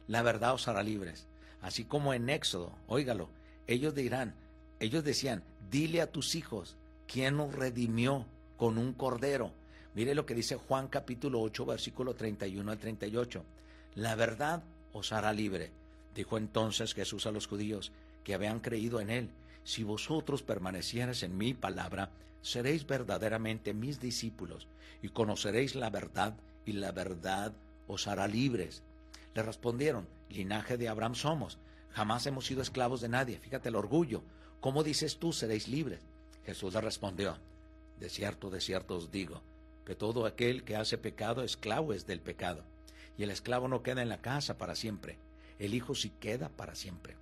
[0.08, 1.26] La verdad os hará libres
[1.62, 3.28] Así como en Éxodo, óigalo,
[3.68, 4.34] ellos dirán,
[4.80, 6.76] ellos decían, dile a tus hijos,
[7.12, 8.24] ¿quién nos redimió
[8.56, 9.52] con un cordero?
[9.94, 13.44] Mire lo que dice Juan capítulo 8, versículo 31 al 38.
[13.96, 14.62] La verdad
[14.94, 15.70] os hará libre.
[16.14, 17.92] Dijo entonces Jesús a los judíos
[18.24, 19.28] que habían creído en él.
[19.62, 24.66] Si vosotros permaneciereis en mi palabra, seréis verdaderamente mis discípulos
[25.02, 27.52] y conoceréis la verdad y la verdad
[27.88, 28.82] os hará libres.
[29.34, 31.58] Le respondieron, linaje de Abraham somos,
[31.92, 33.38] jamás hemos sido esclavos de nadie.
[33.38, 34.22] Fíjate el orgullo.
[34.60, 36.00] ¿Cómo dices tú seréis libres?
[36.44, 37.38] Jesús le respondió,
[37.98, 39.42] de cierto, de cierto os digo,
[39.84, 42.64] que todo aquel que hace pecado, esclavo es del pecado.
[43.16, 45.18] Y el esclavo no queda en la casa para siempre,
[45.58, 47.16] el Hijo sí queda para siempre.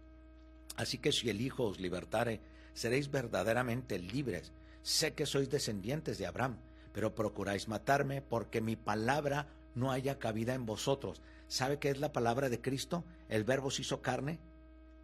[0.77, 2.41] Así que si el Hijo os libertare,
[2.73, 4.53] seréis verdaderamente libres.
[4.83, 6.57] Sé que sois descendientes de Abraham,
[6.95, 11.21] pero procuráis matarme porque mi palabra no haya cabida en vosotros.
[11.49, 13.05] ¿Sabe qué es la palabra de Cristo?
[13.29, 14.39] El verbo se hizo carne.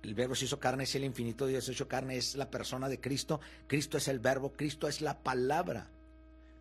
[0.07, 3.01] El verbo se hizo carne es el infinito Dios hecho carne, es la persona de
[3.01, 3.41] Cristo.
[3.67, 5.89] Cristo es el verbo, Cristo es la palabra.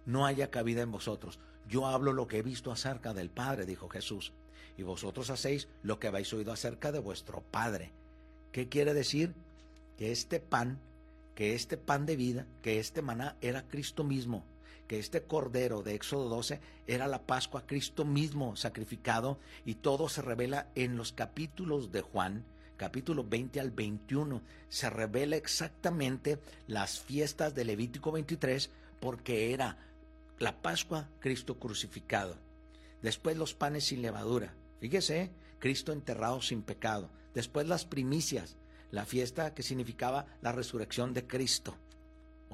[0.07, 1.37] No haya cabida en vosotros.
[1.69, 4.33] Yo hablo lo que he visto acerca del Padre, dijo Jesús,
[4.79, 7.91] y vosotros hacéis lo que habéis oído acerca de vuestro Padre.
[8.51, 9.35] ¿Qué quiere decir?
[9.99, 10.79] Que este pan,
[11.35, 14.43] que este pan de vida, que este maná era Cristo mismo
[14.87, 20.21] que este cordero de Éxodo 12 era la Pascua, Cristo mismo sacrificado, y todo se
[20.21, 22.45] revela en los capítulos de Juan,
[22.77, 29.77] capítulo 20 al 21, se revela exactamente las fiestas de Levítico 23, porque era
[30.39, 32.37] la Pascua, Cristo crucificado.
[33.01, 34.53] Después los panes sin levadura.
[34.79, 37.09] Fíjese, Cristo enterrado sin pecado.
[37.33, 38.55] Después las primicias,
[38.91, 41.75] la fiesta que significaba la resurrección de Cristo.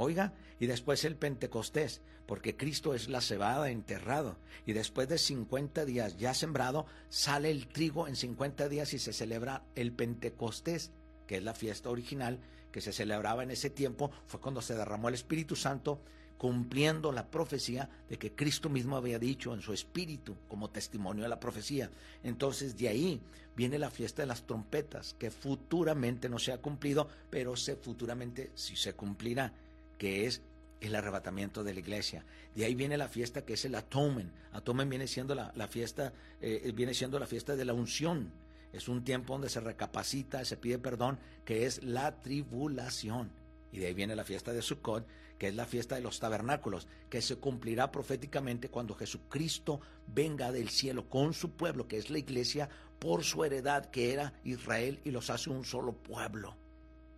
[0.01, 4.37] Oiga, y después el Pentecostés, porque Cristo es la cebada enterrado.
[4.65, 9.13] Y después de 50 días ya sembrado, sale el trigo en 50 días y se
[9.13, 10.91] celebra el Pentecostés,
[11.27, 12.39] que es la fiesta original
[12.71, 14.09] que se celebraba en ese tiempo.
[14.25, 16.01] Fue cuando se derramó el Espíritu Santo,
[16.39, 21.29] cumpliendo la profecía de que Cristo mismo había dicho en su espíritu como testimonio de
[21.29, 21.91] la profecía.
[22.23, 23.21] Entonces de ahí
[23.55, 28.49] viene la fiesta de las trompetas, que futuramente no se ha cumplido, pero se futuramente
[28.55, 29.53] sí se cumplirá
[30.01, 30.41] que es
[30.79, 32.25] el arrebatamiento de la iglesia.
[32.55, 34.31] De ahí viene la fiesta que es el atomen.
[34.51, 36.11] Atomen viene siendo la, fiesta,
[36.41, 38.31] eh, viene siendo la fiesta de la unción.
[38.73, 43.29] Es un tiempo donde se recapacita, se pide perdón, que es la tribulación.
[43.71, 45.05] Y de ahí viene la fiesta de Sukkot,
[45.37, 50.69] que es la fiesta de los tabernáculos, que se cumplirá proféticamente cuando Jesucristo venga del
[50.69, 55.11] cielo con su pueblo, que es la iglesia, por su heredad que era Israel, y
[55.11, 56.55] los hace un solo pueblo.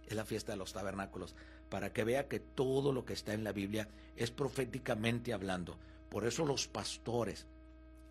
[0.06, 1.34] Es la fiesta de los tabernáculos
[1.74, 5.76] para que vea que todo lo que está en la Biblia es proféticamente hablando.
[6.08, 7.48] Por eso los pastores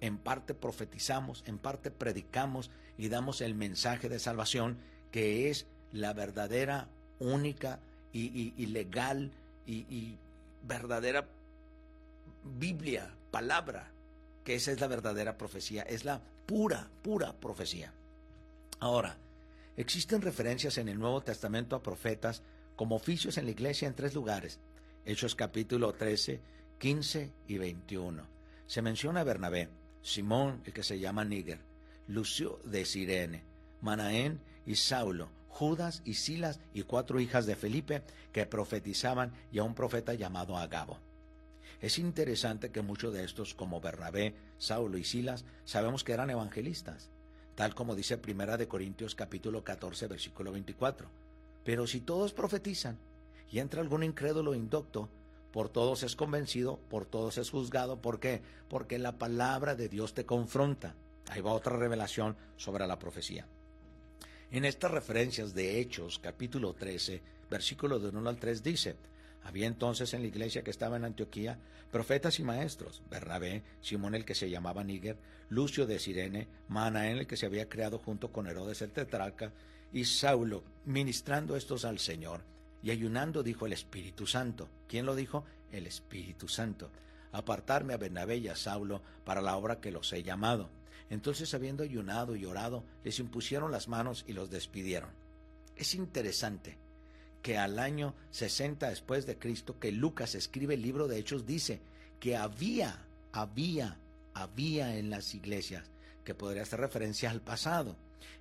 [0.00, 4.78] en parte profetizamos, en parte predicamos y damos el mensaje de salvación
[5.12, 6.88] que es la verdadera,
[7.20, 7.78] única
[8.12, 9.30] y, legal
[9.64, 10.16] y
[10.64, 11.28] verdadera
[12.58, 13.92] Biblia, palabra,
[14.42, 17.92] que esa es la verdadera profecía, es la pura, pura profecía.
[18.80, 19.16] Ahora,
[19.76, 22.42] existen referencias en el Nuevo Testamento a profetas
[22.82, 24.58] como oficios en la iglesia en tres lugares.
[25.04, 26.40] Hechos capítulo 13,
[26.80, 28.26] 15 y 21.
[28.66, 29.68] Se menciona a Bernabé,
[30.02, 31.60] Simón, el que se llama Níger,
[32.08, 33.44] Lucio de Sirene,
[33.82, 39.62] Manaén y Saulo, Judas y Silas y cuatro hijas de Felipe que profetizaban y a
[39.62, 40.98] un profeta llamado Agabo.
[41.80, 47.10] Es interesante que muchos de estos, como Bernabé, Saulo y Silas, sabemos que eran evangelistas,
[47.54, 51.22] tal como dice Primera de Corintios capítulo 14 versículo 24.
[51.64, 52.98] Pero si todos profetizan
[53.50, 55.08] y entra algún incrédulo indocto,
[55.52, 58.00] por todos es convencido, por todos es juzgado.
[58.00, 58.40] ¿Por qué?
[58.68, 60.94] Porque la palabra de Dios te confronta.
[61.28, 63.46] Ahí va otra revelación sobre la profecía.
[64.50, 68.96] En estas referencias de Hechos, capítulo 13, versículo de 1 al 3 dice,
[69.44, 71.58] había entonces en la iglesia que estaba en Antioquía
[71.90, 75.18] profetas y maestros, Bernabé, Simón el que se llamaba Níger,
[75.50, 79.52] Lucio de Sirene, Manaén el que se había creado junto con Herodes el tetrarca,
[79.92, 82.40] y Saulo, ministrando estos al Señor
[82.82, 84.68] y ayunando, dijo el Espíritu Santo.
[84.88, 85.44] ¿Quién lo dijo?
[85.70, 86.90] El Espíritu Santo.
[87.30, 90.70] Apartarme a Bernabé y a Saulo para la obra que los he llamado.
[91.10, 95.10] Entonces, habiendo ayunado y orado, les impusieron las manos y los despidieron.
[95.76, 96.78] Es interesante
[97.42, 101.80] que al año 60 después de Cristo, que Lucas escribe el libro de Hechos, dice
[102.18, 103.98] que había, había,
[104.32, 105.90] había en las iglesias,
[106.24, 107.96] que podría hacer referencia al pasado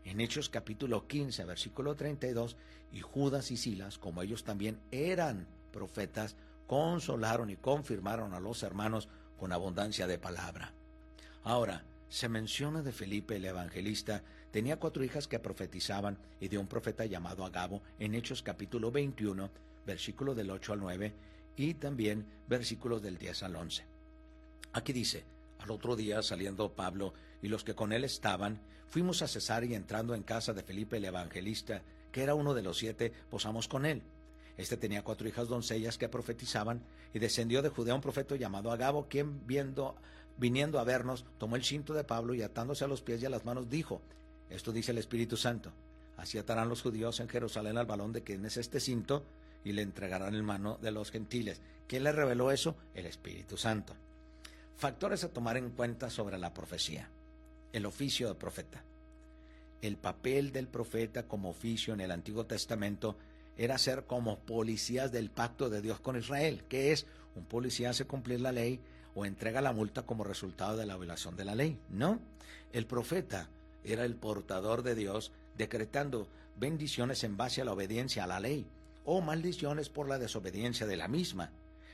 [0.06, 2.56] en Hechos capítulo 15, versículo 32,
[2.92, 6.36] y Judas y Silas, como ellos también eran profetas,
[6.68, 10.74] consolaron y confirmaron a los hermanos con abundancia de palabra.
[11.44, 16.68] Ahora, se menciona de Felipe el evangelista, tenía cuatro hijas que profetizaban y de un
[16.68, 19.50] profeta llamado Agabo en Hechos capítulo 21,
[19.86, 21.14] versículo del 8 al 9,
[21.56, 23.86] y también versículos del 10 al 11.
[24.74, 25.24] Aquí dice,
[25.60, 28.60] al otro día saliendo Pablo y los que con él estaban,
[28.92, 32.62] fuimos a Cesar y entrando en casa de Felipe el evangelista, que era uno de
[32.62, 34.04] los siete, posamos con él.
[34.58, 39.08] Este tenía cuatro hijas doncellas que profetizaban, y descendió de Judea un profeta llamado Agabo,
[39.08, 39.96] quien viendo,
[40.38, 43.30] viniendo a vernos, tomó el cinto de Pablo y atándose a los pies y a
[43.30, 44.02] las manos, dijo,
[44.50, 45.72] esto dice el Espíritu Santo,
[46.18, 49.24] así atarán los judíos en Jerusalén al balón de quien es este cinto,
[49.64, 51.62] y le entregarán en mano de los gentiles.
[51.88, 52.76] ¿Quién le reveló eso?
[52.94, 53.96] El Espíritu Santo.
[54.76, 57.10] Factores a tomar en cuenta sobre la profecía.
[57.74, 58.84] El oficio de profeta.
[59.82, 63.18] El papel del profeta como oficio en el Antiguo Testamento
[63.58, 67.06] era ser como policías del pacto de Dios con Israel, que es
[67.36, 68.80] un policía hace cumplir la ley
[69.16, 71.80] o entrega la multa como resultado de la violación de la ley.
[71.90, 72.20] No,
[72.74, 73.50] el profeta
[73.84, 78.66] era el portador de Dios decretando bendiciones en base a la obediencia a la ley
[79.06, 81.52] o maldiciones por la desobediencia de la misma.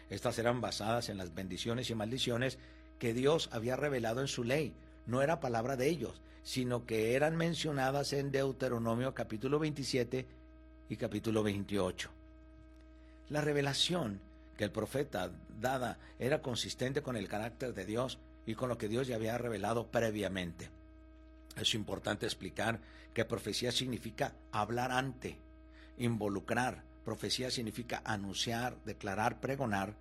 [0.09, 2.57] Estas eran basadas en las bendiciones y maldiciones
[2.99, 4.73] que Dios había revelado en su ley.
[5.07, 10.25] No era palabra de ellos, sino que eran mencionadas en Deuteronomio capítulo 27
[10.89, 12.09] y capítulo 28.
[13.29, 14.19] La revelación
[14.57, 18.89] que el profeta dada era consistente con el carácter de Dios y con lo que
[18.89, 20.69] Dios ya había revelado previamente.
[21.55, 22.81] Es importante explicar
[23.13, 25.37] que profecía significa hablar ante,
[25.97, 26.83] involucrar.
[27.05, 29.93] Profecía significa anunciar, declarar, pregonar,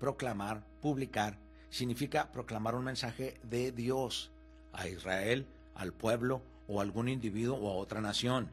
[0.00, 1.36] proclamar, publicar.
[1.68, 4.30] Significa proclamar un mensaje de Dios
[4.74, 8.48] a Israel, al pueblo o a algún individuo o a otra nación.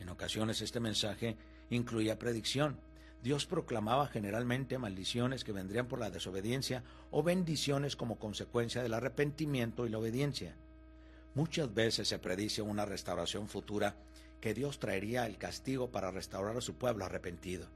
[0.00, 1.36] En ocasiones este mensaje
[1.70, 2.76] incluía predicción.
[3.22, 9.86] Dios proclamaba generalmente maldiciones que vendrían por la desobediencia o bendiciones como consecuencia del arrepentimiento
[9.86, 10.54] y la obediencia.
[11.34, 13.96] Muchas veces se predice una restauración futura
[14.40, 17.66] que Dios traería el castigo para restaurar a su pueblo arrepentido.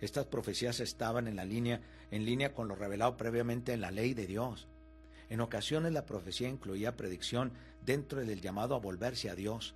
[0.00, 4.14] Estas profecías estaban en la línea en línea con lo revelado previamente en la ley
[4.14, 4.66] de Dios.
[5.28, 7.52] En ocasiones la profecía incluía predicción
[7.84, 9.74] dentro del llamado a volverse a Dios,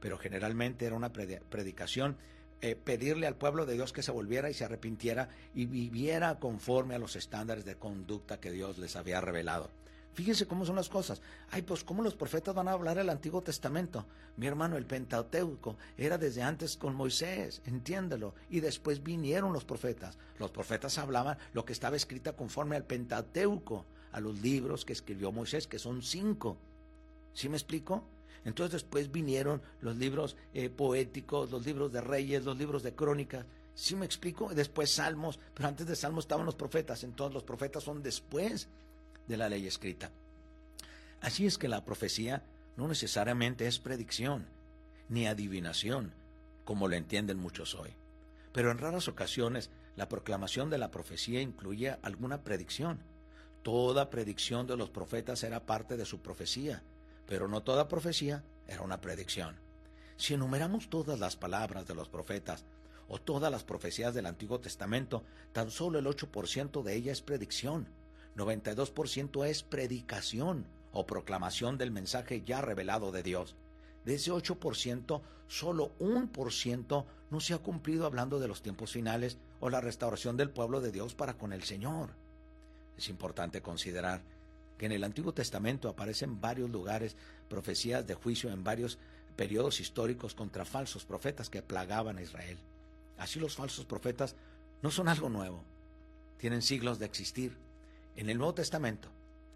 [0.00, 2.16] pero generalmente era una predicación,
[2.60, 6.94] eh, pedirle al pueblo de Dios que se volviera y se arrepintiera y viviera conforme
[6.94, 9.70] a los estándares de conducta que Dios les había revelado.
[10.14, 11.22] Fíjense cómo son las cosas.
[11.50, 14.04] Ay, pues cómo los profetas van a hablar el Antiguo Testamento.
[14.36, 18.34] Mi hermano, el Pentateuco era desde antes con Moisés, entiéndelo.
[18.50, 20.18] Y después vinieron los profetas.
[20.38, 25.32] Los profetas hablaban lo que estaba escrito conforme al Pentateuco, a los libros que escribió
[25.32, 26.56] Moisés, que son cinco.
[27.32, 28.04] ¿Sí me explico?
[28.44, 33.46] Entonces después vinieron los libros eh, poéticos, los libros de reyes, los libros de crónicas.
[33.74, 34.52] ¿Sí me explico?
[34.52, 37.04] Después salmos, pero antes de salmos estaban los profetas.
[37.04, 38.68] Entonces los profetas son después
[39.26, 40.10] de la ley escrita.
[41.20, 42.42] Así es que la profecía
[42.76, 44.46] no necesariamente es predicción,
[45.08, 46.12] ni adivinación,
[46.64, 47.90] como lo entienden muchos hoy.
[48.52, 52.98] Pero en raras ocasiones la proclamación de la profecía incluye alguna predicción.
[53.62, 56.82] Toda predicción de los profetas era parte de su profecía,
[57.26, 59.56] pero no toda profecía era una predicción.
[60.16, 62.64] Si enumeramos todas las palabras de los profetas
[63.06, 65.22] o todas las profecías del Antiguo Testamento,
[65.52, 67.86] tan solo el 8% de ella es predicción,
[68.36, 73.54] 92% es predicación o proclamación del mensaje ya revelado de Dios.
[74.04, 78.90] De ese 8%, solo un por ciento no se ha cumplido hablando de los tiempos
[78.90, 82.21] finales o la restauración del pueblo de Dios para con el Señor.
[82.96, 84.22] Es importante considerar
[84.78, 87.16] que en el Antiguo Testamento aparecen en varios lugares
[87.48, 88.98] profecías de juicio en varios
[89.36, 92.58] periodos históricos contra falsos profetas que plagaban a Israel.
[93.18, 94.34] Así los falsos profetas
[94.82, 95.62] no son algo nuevo,
[96.38, 97.56] tienen siglos de existir.
[98.16, 99.08] En el Nuevo Testamento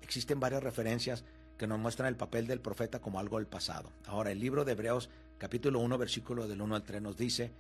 [0.03, 1.25] existen varias referencias
[1.59, 3.91] que nos muestran el papel del profeta como algo del pasado.
[4.07, 7.51] Ahora, el libro de Hebreos capítulo 1 versículo del 1 al 3 nos dice,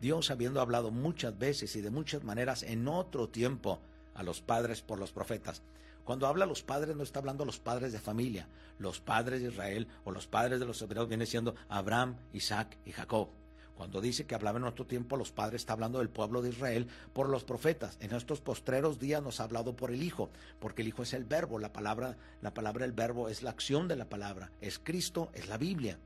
[0.00, 3.80] Dios habiendo hablado muchas veces y de muchas maneras en otro tiempo
[4.14, 5.62] a los padres por los profetas,
[6.04, 8.46] cuando habla los padres, no está hablando los padres de familia.
[8.78, 12.92] Los padres de Israel o los padres de los hebreos viene siendo Abraham, Isaac y
[12.92, 13.30] Jacob.
[13.74, 16.86] Cuando dice que hablaba en otro tiempo, los padres está hablando del pueblo de Israel
[17.12, 17.96] por los profetas.
[18.00, 21.24] En estos postreros días nos ha hablado por el Hijo, porque el Hijo es el
[21.24, 25.30] verbo, la palabra, la palabra del verbo es la acción de la palabra, es Cristo,
[25.32, 25.98] es la Biblia.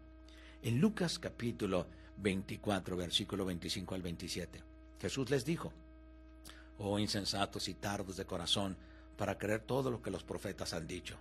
[0.63, 1.89] En Lucas capítulo
[2.19, 4.63] 24, versículo 25 al 27,
[5.01, 5.73] Jesús les dijo,
[6.79, 8.77] Oh insensatos y tardos de corazón,
[9.17, 11.17] para creer todo lo que los profetas han dicho.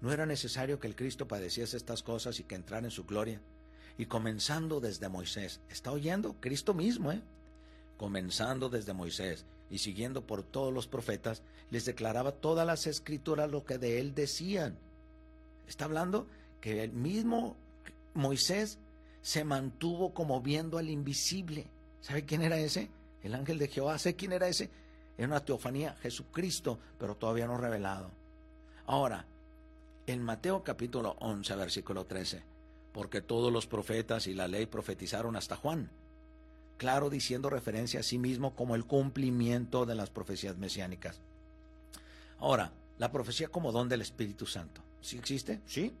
[0.00, 3.40] ¿No era necesario que el Cristo padeciese estas cosas y que entrara en su gloria?
[3.98, 6.36] Y comenzando desde Moisés, ¿está oyendo?
[6.40, 7.22] Cristo mismo, ¿eh?
[7.96, 13.64] Comenzando desde Moisés y siguiendo por todos los profetas, les declaraba todas las escrituras lo
[13.64, 14.76] que de él decían.
[15.66, 16.26] Está hablando
[16.60, 17.56] que el mismo
[18.14, 18.78] Moisés
[19.22, 21.66] se mantuvo como viendo al invisible.
[22.00, 22.88] ¿Sabe quién era ese?
[23.22, 23.98] El ángel de Jehová.
[23.98, 24.70] ¿Sabe quién era ese?
[25.16, 28.10] Es una teofanía, Jesucristo, pero todavía no revelado.
[28.86, 29.24] Ahora,
[30.06, 32.42] en Mateo capítulo 11, versículo 13,
[32.92, 35.90] porque todos los profetas y la ley profetizaron hasta Juan,
[36.76, 41.20] claro diciendo referencia a sí mismo como el cumplimiento de las profecías mesiánicas.
[42.38, 44.82] Ahora, la profecía como don del Espíritu Santo.
[45.00, 45.60] ¿Sí existe?
[45.66, 45.92] Sí.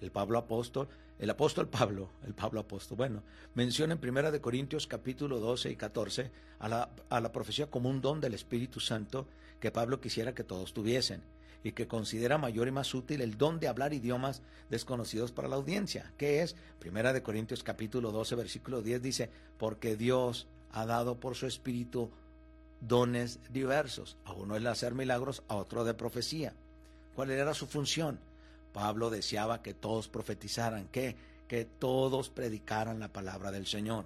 [0.00, 0.88] El Pablo apóstol,
[1.18, 3.22] el apóstol Pablo, el Pablo apóstol, bueno,
[3.54, 7.88] menciona en Primera de Corintios capítulo 12 y 14 a la, a la profecía como
[7.88, 9.26] un don del Espíritu Santo
[9.60, 11.22] que Pablo quisiera que todos tuviesen
[11.64, 15.56] y que considera mayor y más útil el don de hablar idiomas desconocidos para la
[15.56, 21.18] audiencia, que es Primera de Corintios capítulo 12 versículo 10 dice, porque Dios ha dado
[21.18, 22.10] por su espíritu
[22.80, 24.16] dones diversos.
[24.24, 26.54] A uno el hacer milagros, a otro de profecía.
[27.14, 28.18] ¿Cuál era su función?
[28.76, 31.16] Pablo deseaba que todos profetizaran, que,
[31.48, 34.04] que todos predicaran la palabra del Señor.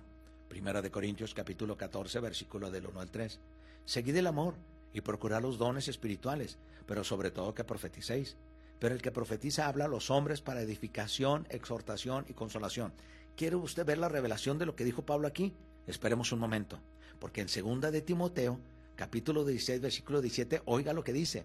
[0.49, 3.41] Primera de Corintios capítulo 14, versículo del 1 al 3.
[3.85, 4.55] Seguid el amor
[4.93, 6.57] y procurad los dones espirituales,
[6.87, 8.37] pero sobre todo que profeticéis.
[8.79, 12.93] Pero el que profetiza habla a los hombres para edificación, exhortación y consolación.
[13.37, 15.53] ¿Quiere usted ver la revelación de lo que dijo Pablo aquí?
[15.89, 16.79] Esperemos un momento.
[17.19, 18.61] Porque en segunda de Timoteo,
[18.95, 21.45] capítulo 16, versículo 17, oiga lo que dice.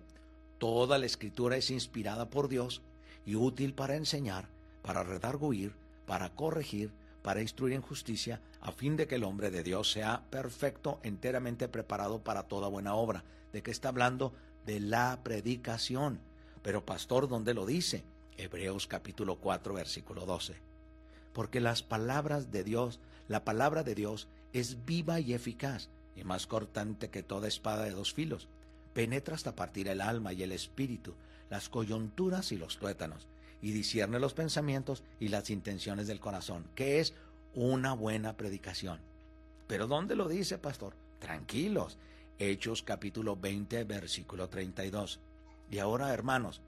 [0.59, 2.84] Toda la escritura es inspirada por Dios
[3.26, 4.47] y útil para enseñar,
[4.82, 5.73] para redarguir,
[6.05, 10.23] para corregir, para instruir en justicia, a fin de que el hombre de Dios sea
[10.30, 13.23] perfecto, enteramente preparado para toda buena obra.
[13.51, 14.34] ¿De qué está hablando?
[14.65, 16.19] De la predicación.
[16.61, 18.03] Pero pastor, ¿dónde lo dice?
[18.38, 20.55] Hebreos capítulo 4, versículo 12.
[21.34, 26.47] Porque las palabras de Dios, la palabra de Dios es viva y eficaz, y más
[26.47, 28.47] cortante que toda espada de dos filos.
[28.93, 31.15] Penetra hasta partir el alma y el espíritu,
[31.49, 33.27] las coyunturas y los tuétanos,
[33.61, 37.13] y discierne los pensamientos y las intenciones del corazón, que es
[37.53, 38.99] una buena predicación.
[39.67, 40.93] ¿Pero dónde lo dice, pastor?
[41.19, 41.97] Tranquilos.
[42.37, 45.19] Hechos capítulo 20, versículo 32.
[45.71, 46.61] Y ahora, hermanos,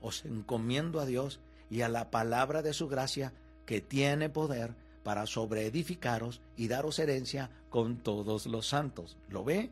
[0.00, 3.32] os encomiendo a Dios y a la palabra de su gracia,
[3.64, 9.16] que tiene poder para sobreedificaros y daros herencia con todos los santos.
[9.28, 9.70] ¿Lo ve?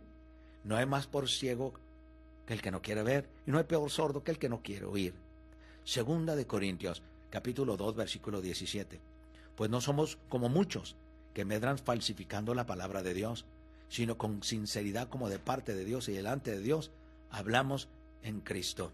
[0.65, 1.75] No hay más por ciego
[2.53, 4.61] que el que no quiere ver, y no hay peor sordo que el que no
[4.61, 5.15] quiere oír.
[5.85, 9.01] Segunda de Corintios, capítulo 2, versículo 17.
[9.57, 10.95] Pues no somos como muchos
[11.33, 13.47] que medran falsificando la palabra de Dios,
[13.89, 16.91] sino con sinceridad como de parte de Dios y delante de Dios,
[17.31, 17.89] hablamos
[18.23, 18.93] en Cristo.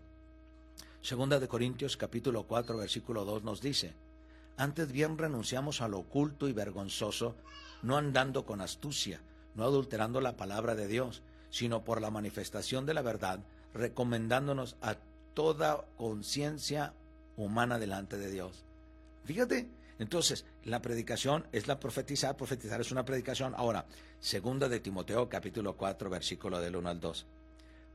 [1.03, 3.93] Segunda de Corintios capítulo 4 versículo 2 nos dice,
[4.57, 7.35] antes bien renunciamos a lo oculto y vergonzoso,
[7.83, 9.21] no andando con astucia,
[9.57, 13.41] no adulterando la palabra de Dios, sino por la manifestación de la verdad,
[13.75, 14.97] recomendándonos a
[15.35, 16.95] toda conciencia
[17.37, 18.65] humana delante de Dios.
[19.25, 19.69] Fíjate,
[19.99, 23.55] entonces, la predicación es la profetizar, profetizar es una predicación.
[23.57, 23.87] Ahora,
[24.21, 27.27] segunda de Timoteo capítulo 4, versículo del 1 al 2.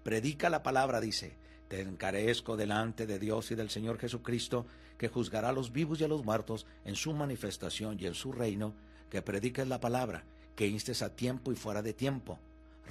[0.04, 1.36] Predica la palabra, dice,
[1.70, 4.66] te encarezco delante de Dios y del Señor Jesucristo,
[4.98, 8.32] que juzgará a los vivos y a los muertos en su manifestación y en su
[8.32, 8.74] reino,
[9.10, 10.24] que prediques la palabra,
[10.56, 12.38] que instes a tiempo y fuera de tiempo,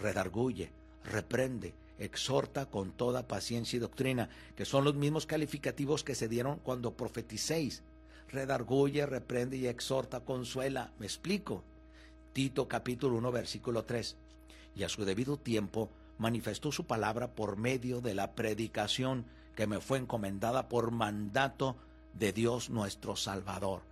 [0.00, 0.70] redarguye,
[1.04, 6.58] reprende, exhorta con toda paciencia y doctrina, que son los mismos calificativos que se dieron
[6.58, 7.82] cuando profeticéis.
[8.28, 10.92] Redarguye, reprende y exhorta, consuela.
[10.98, 11.62] ¿Me explico?
[12.32, 14.16] Tito capítulo 1 versículo 3.
[14.74, 19.80] Y a su debido tiempo manifestó su palabra por medio de la predicación que me
[19.80, 21.76] fue encomendada por mandato
[22.14, 23.82] de Dios nuestro Salvador.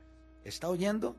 [0.44, 1.16] ¿Está oyendo?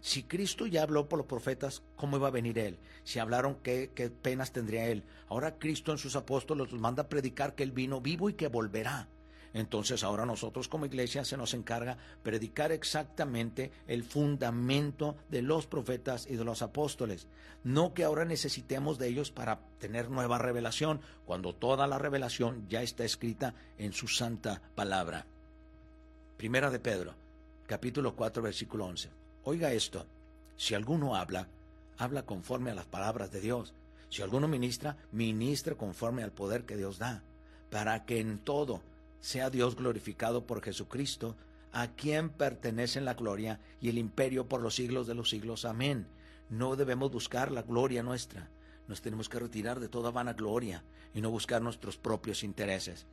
[0.00, 2.78] Si Cristo ya habló por los profetas, ¿cómo iba a venir Él?
[3.04, 3.90] Si hablaron, ¿qué,
[4.22, 5.04] penas tendría Él?
[5.28, 8.48] Ahora Cristo en sus apóstoles los manda a predicar que Él vino vivo y que
[8.48, 9.08] volverá.
[9.52, 16.26] Entonces ahora nosotros como iglesia se nos encarga predicar exactamente el fundamento de los profetas
[16.30, 17.26] y de los apóstoles.
[17.64, 22.80] No que ahora necesitemos de ellos para tener nueva revelación, cuando toda la revelación ya
[22.82, 25.26] está escrita en su santa palabra.
[26.38, 27.14] Primera de Pedro,
[27.66, 29.19] capítulo 4, versículo 11.
[29.44, 30.04] Oiga esto,
[30.56, 31.48] si alguno habla,
[31.96, 33.72] habla conforme a las palabras de Dios.
[34.10, 37.22] Si alguno ministra, ministre conforme al poder que Dios da,
[37.70, 38.82] para que en todo
[39.20, 41.36] sea Dios glorificado por Jesucristo,
[41.72, 45.64] a quien pertenecen la gloria y el imperio por los siglos de los siglos.
[45.64, 46.06] Amén.
[46.50, 48.48] No debemos buscar la gloria nuestra.
[48.88, 50.82] Nos tenemos que retirar de toda vanagloria
[51.14, 53.06] y no buscar nuestros propios intereses.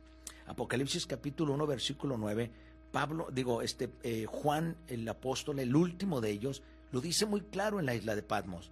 [0.46, 2.50] Apocalipsis capítulo 1 versículo 9
[2.92, 7.80] Pablo, digo, este eh, Juan, el apóstol, el último de ellos, lo dice muy claro
[7.80, 8.70] en la isla de Patmos.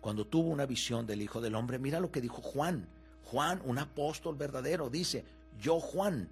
[0.00, 2.86] Cuando tuvo una visión del Hijo del Hombre, mira lo que dijo Juan.
[3.24, 5.24] Juan, un apóstol verdadero, dice,
[5.60, 6.28] yo Juan,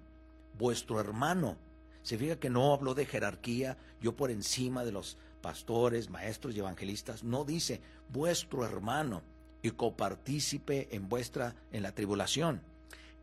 [0.57, 1.57] vuestro hermano.
[2.01, 6.59] Se fija que no habló de jerarquía, yo por encima de los pastores, maestros y
[6.59, 9.21] evangelistas, no dice vuestro hermano.
[9.63, 12.61] y copartícipe en vuestra en la tribulación.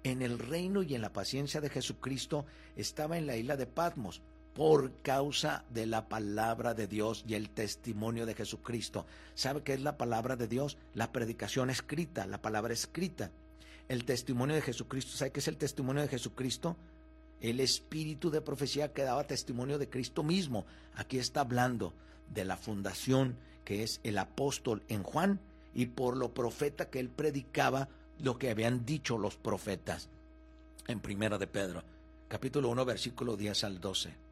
[0.04, 2.44] En el reino y en la paciencia de Jesucristo
[2.76, 4.20] estaba en la isla de Patmos
[4.52, 9.06] por causa de la palabra de Dios y el testimonio de Jesucristo.
[9.34, 10.76] ¿Sabe qué es la palabra de Dios?
[10.92, 13.30] La predicación escrita, la palabra escrita.
[13.88, 16.76] El testimonio de Jesucristo, ¿sabe qué es el testimonio de Jesucristo?
[17.40, 20.66] El espíritu de profecía que daba testimonio de Cristo mismo.
[20.96, 21.94] Aquí está hablando
[22.28, 25.40] de la fundación que es el apóstol en Juan
[25.74, 27.88] y por lo profeta que él predicaba
[28.20, 30.08] lo que habían dicho los profetas
[30.86, 31.82] en Primera de Pedro,
[32.28, 34.24] capítulo 1, versículo 10 al 12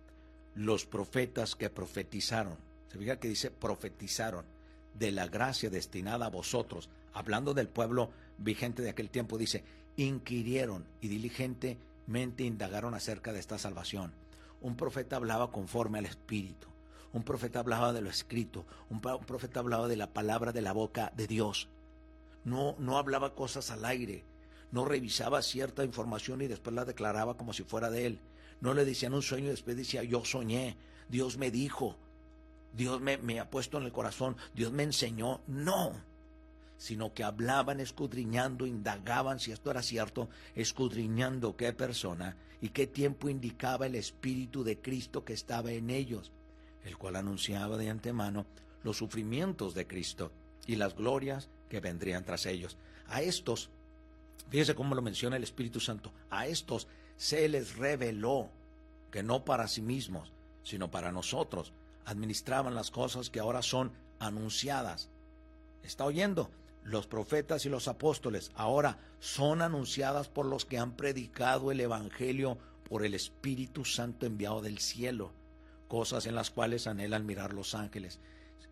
[0.55, 2.57] los profetas que profetizaron,
[2.91, 4.45] se fija que dice profetizaron
[4.95, 9.65] de la gracia destinada a vosotros, hablando del pueblo vigente de aquel tiempo, dice,
[9.97, 14.13] inquirieron y diligentemente indagaron acerca de esta salvación.
[14.61, 16.69] Un profeta hablaba conforme al Espíritu,
[17.13, 21.13] un profeta hablaba de lo escrito, un, profeta hablaba de la palabra de la boca
[21.17, 21.69] de Dios.
[22.45, 24.25] No, no hablaba cosas al aire,
[24.71, 28.21] no revisaba cierta información y después la declaraba como si fuera de él
[28.63, 30.77] no le decían un sueño y después decía, yo soñé,
[31.09, 31.97] Dios me dijo,
[32.73, 35.41] Dios me, me ha puesto en el corazón, Dios me enseñó.
[35.49, 35.93] No,
[36.79, 43.29] sino que hablaban escudriñando, indagaban si esto era cierto, escudriñando qué persona y qué tiempo
[43.29, 46.31] indicaba el Espíritu de Cristo que estaba en ellos,
[46.85, 48.47] el cual anunciaba de antemano
[48.85, 50.31] los sufrimientos de Cristo
[50.69, 52.77] y las glorias que vendrían tras ellos.
[53.09, 53.71] A estos,
[54.51, 58.51] fíjese cómo lo menciona el Espíritu Santo, a estos se les reveló
[59.11, 61.73] que no para sí mismos, sino para nosotros,
[62.05, 65.09] administraban las cosas que ahora son anunciadas.
[65.83, 66.51] ¿Está oyendo?
[66.85, 72.59] Los profetas y los apóstoles ahora son anunciadas por los que han predicado el Evangelio
[72.87, 75.33] por el Espíritu Santo enviado del cielo,
[75.89, 78.21] cosas en las cuales anhelan mirar los ángeles.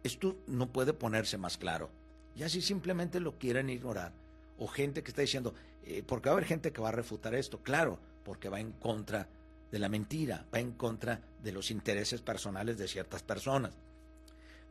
[0.03, 1.89] Esto no puede ponerse más claro.
[2.37, 4.13] Y así simplemente lo quieren ignorar.
[4.59, 5.55] O gente que está diciendo,
[5.85, 7.59] eh, porque va a haber gente que va a refutar esto.
[7.59, 9.29] Claro, porque va en contra
[9.71, 13.75] de la mentira, va en contra de los intereses personales de ciertas personas.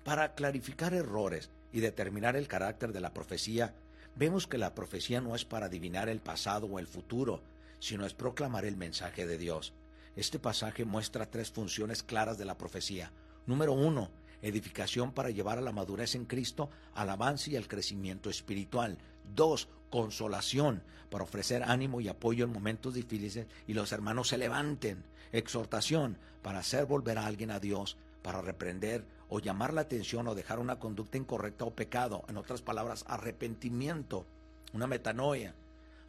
[0.03, 3.73] Para clarificar errores y determinar el carácter de la profecía,
[4.15, 7.41] vemos que la profecía no es para adivinar el pasado o el futuro,
[7.79, 9.73] sino es proclamar el mensaje de Dios.
[10.15, 13.11] Este pasaje muestra tres funciones claras de la profecía.
[13.45, 14.09] Número uno,
[14.41, 18.97] edificación para llevar a la madurez en Cristo, al avance y al crecimiento espiritual.
[19.35, 25.03] Dos, consolación para ofrecer ánimo y apoyo en momentos difíciles y los hermanos se levanten.
[25.31, 30.35] Exhortación para hacer volver a alguien a Dios, para reprender o llamar la atención o
[30.35, 32.23] dejar una conducta incorrecta o pecado.
[32.27, 34.25] En otras palabras, arrepentimiento,
[34.73, 35.53] una metanoia.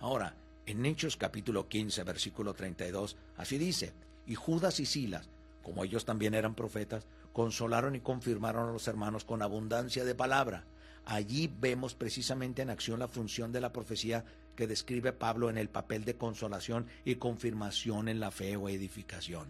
[0.01, 0.35] Ahora,
[0.67, 3.93] en Hechos capítulo 15, versículo 32, así dice,
[4.27, 5.29] y Judas y Silas,
[5.63, 10.65] como ellos también eran profetas, consolaron y confirmaron a los hermanos con abundancia de palabra.
[11.05, 14.25] Allí vemos precisamente en acción la función de la profecía
[14.57, 19.49] que describe Pablo en el papel de consolación y confirmación en la fe o edificación.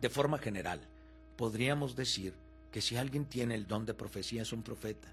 [0.00, 0.80] De forma general,
[1.36, 2.34] podríamos decir
[2.70, 5.08] que si alguien tiene el don de profecía es un profeta.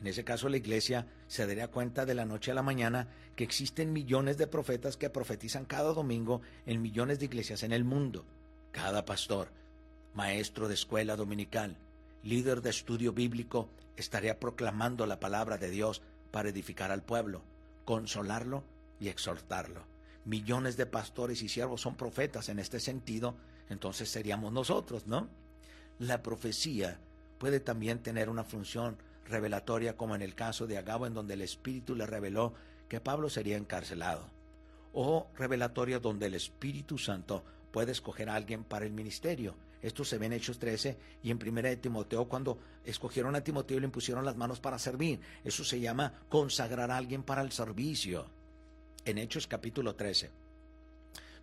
[0.00, 3.44] En ese caso la iglesia se daría cuenta de la noche a la mañana que
[3.44, 8.24] existen millones de profetas que profetizan cada domingo en millones de iglesias en el mundo.
[8.70, 9.50] Cada pastor,
[10.18, 11.76] maestro de escuela dominical,
[12.24, 16.02] líder de estudio bíblico, estaría proclamando la palabra de Dios
[16.32, 17.40] para edificar al pueblo,
[17.84, 18.64] consolarlo
[18.98, 19.84] y exhortarlo.
[20.24, 23.36] Millones de pastores y siervos son profetas en este sentido,
[23.68, 25.28] entonces seríamos nosotros, ¿no?
[26.00, 26.98] La profecía
[27.38, 31.42] puede también tener una función revelatoria como en el caso de Agabo en donde el
[31.42, 32.54] Espíritu le reveló
[32.88, 34.28] que Pablo sería encarcelado,
[34.92, 40.18] o revelatoria donde el Espíritu Santo puede escoger a alguien para el ministerio, esto se
[40.18, 43.86] ve en Hechos 13 y en Primera de Timoteo cuando escogieron a Timoteo y le
[43.86, 45.20] impusieron las manos para servir.
[45.44, 48.26] Eso se llama consagrar a alguien para el servicio.
[49.04, 50.30] En Hechos capítulo 13,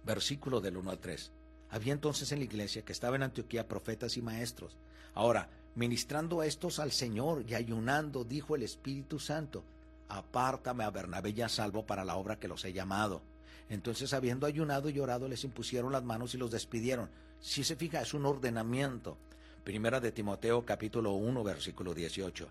[0.06, 1.32] versículo del 1 al 3.
[1.72, 4.76] Había entonces en la iglesia que estaba en Antioquía profetas y maestros.
[5.14, 9.64] Ahora, ministrando estos al Señor y ayunando, dijo el Espíritu Santo,
[10.10, 13.22] apártame a Bernabé y a Salvo para la obra que los he llamado.
[13.70, 17.10] Entonces, habiendo ayunado y llorado, les impusieron las manos y los despidieron.
[17.46, 19.18] Si se fija, es un ordenamiento.
[19.64, 22.48] Primera de Timoteo capítulo 1 versículo 18.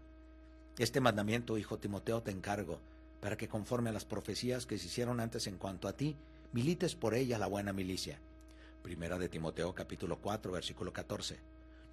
[0.78, 2.78] Este mandamiento, hijo Timoteo, te encargo,
[3.20, 6.14] para que conforme a las profecías que se hicieron antes en cuanto a ti,
[6.52, 8.20] milites por ella la buena milicia.
[8.84, 11.38] Primera de Timoteo capítulo 4 versículo 14.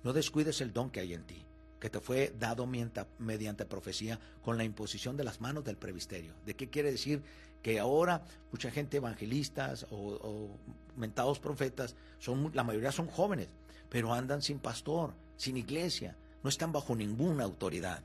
[0.03, 1.43] No descuides el don que hay en ti,
[1.79, 6.33] que te fue dado mediante profecía con la imposición de las manos del previsterio.
[6.45, 7.23] ¿De qué quiere decir?
[7.61, 10.49] Que ahora mucha gente evangelistas o
[10.95, 13.49] mentados profetas, son, la mayoría son jóvenes,
[13.89, 18.01] pero andan sin pastor, sin iglesia, no están bajo ninguna autoridad.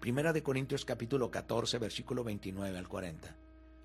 [0.00, 3.34] Primera de Corintios capítulo 14, versículo 29 al 40.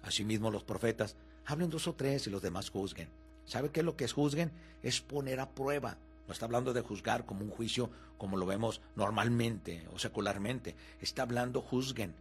[0.04, 1.16] Asimismo los profetas
[1.46, 3.08] hablen dos o tres y los demás juzguen.
[3.46, 4.52] ¿Sabe qué es lo que es juzguen?
[4.84, 5.98] Es poner a prueba.
[6.28, 10.76] No está hablando de juzgar como un juicio como lo vemos normalmente o secularmente.
[11.02, 12.14] Está hablando juzguen.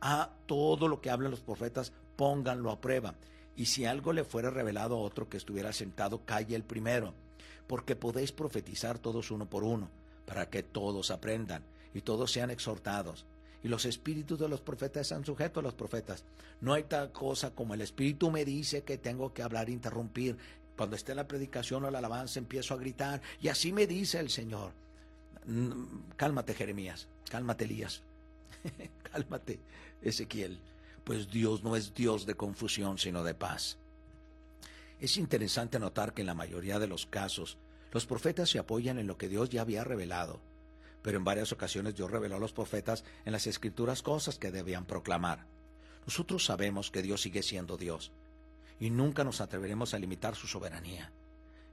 [0.00, 3.14] A todo lo que hablan los profetas, pónganlo a prueba.
[3.56, 7.14] Y si algo le fuera revelado a otro que estuviera sentado, calle el primero.
[7.66, 9.88] Porque podéis profetizar todos uno por uno,
[10.26, 11.64] para que todos aprendan
[11.94, 13.24] y todos sean exhortados
[13.62, 16.24] y los espíritus de los profetas están sujetos a los profetas.
[16.60, 20.36] No hay tal cosa como el espíritu me dice que tengo que hablar, interrumpir.
[20.76, 24.28] Cuando esté la predicación o la alabanza empiezo a gritar y así me dice el
[24.28, 24.72] Señor.
[25.46, 28.02] Mm, cálmate Jeremías, cálmate Elías,
[29.12, 29.58] cálmate
[30.02, 30.58] Ezequiel,
[31.04, 33.78] pues Dios no es Dios de confusión sino de paz.
[35.00, 37.58] Es interesante notar que en la mayoría de los casos
[37.92, 40.40] los profetas se apoyan en lo que Dios ya había revelado
[41.02, 44.84] pero en varias ocasiones Dios reveló a los profetas en las escrituras cosas que debían
[44.84, 45.46] proclamar.
[46.06, 48.12] Nosotros sabemos que Dios sigue siendo Dios
[48.78, 51.12] y nunca nos atreveremos a limitar su soberanía,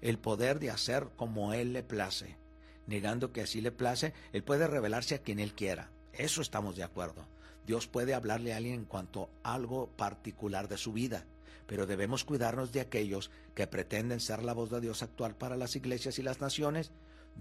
[0.01, 2.37] el poder de hacer como Él le place.
[2.85, 5.91] Negando que así le place, Él puede revelarse a quien Él quiera.
[6.13, 7.27] Eso estamos de acuerdo.
[7.67, 11.25] Dios puede hablarle a alguien en cuanto a algo particular de su vida,
[11.67, 15.75] pero debemos cuidarnos de aquellos que pretenden ser la voz de Dios actual para las
[15.75, 16.91] iglesias y las naciones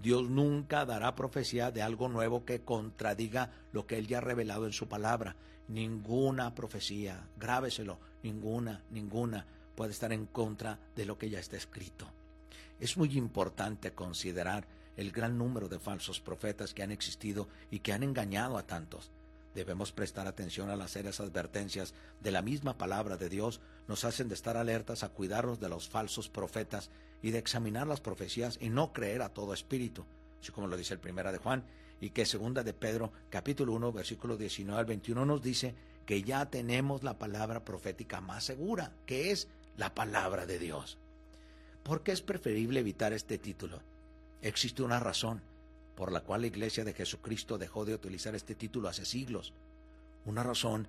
[0.01, 4.65] Dios nunca dará profecía de algo nuevo que contradiga lo que Él ya ha revelado
[4.65, 5.35] en su palabra.
[5.67, 12.07] Ninguna profecía, grábeselo, ninguna, ninguna puede estar en contra de lo que ya está escrito.
[12.79, 17.91] Es muy importante considerar el gran número de falsos profetas que han existido y que
[17.91, 19.11] han engañado a tantos.
[19.57, 24.27] Debemos prestar atención a las serias advertencias de la misma palabra de Dios, nos hacen
[24.27, 26.91] de estar alertas a cuidarnos de los falsos profetas
[27.23, 30.05] y de examinar las profecías y no creer a todo espíritu,
[30.39, 31.63] así como lo dice el primera de Juan,
[31.99, 35.73] y que segunda de Pedro, capítulo 1, versículo 19 al 21 nos dice
[36.05, 40.99] que ya tenemos la palabra profética más segura, que es la palabra de Dios.
[41.81, 43.81] ¿Por qué es preferible evitar este título?
[44.39, 45.41] Existe una razón
[45.97, 49.51] por la cual la Iglesia de Jesucristo dejó de utilizar este título hace siglos.
[50.25, 50.87] Una razón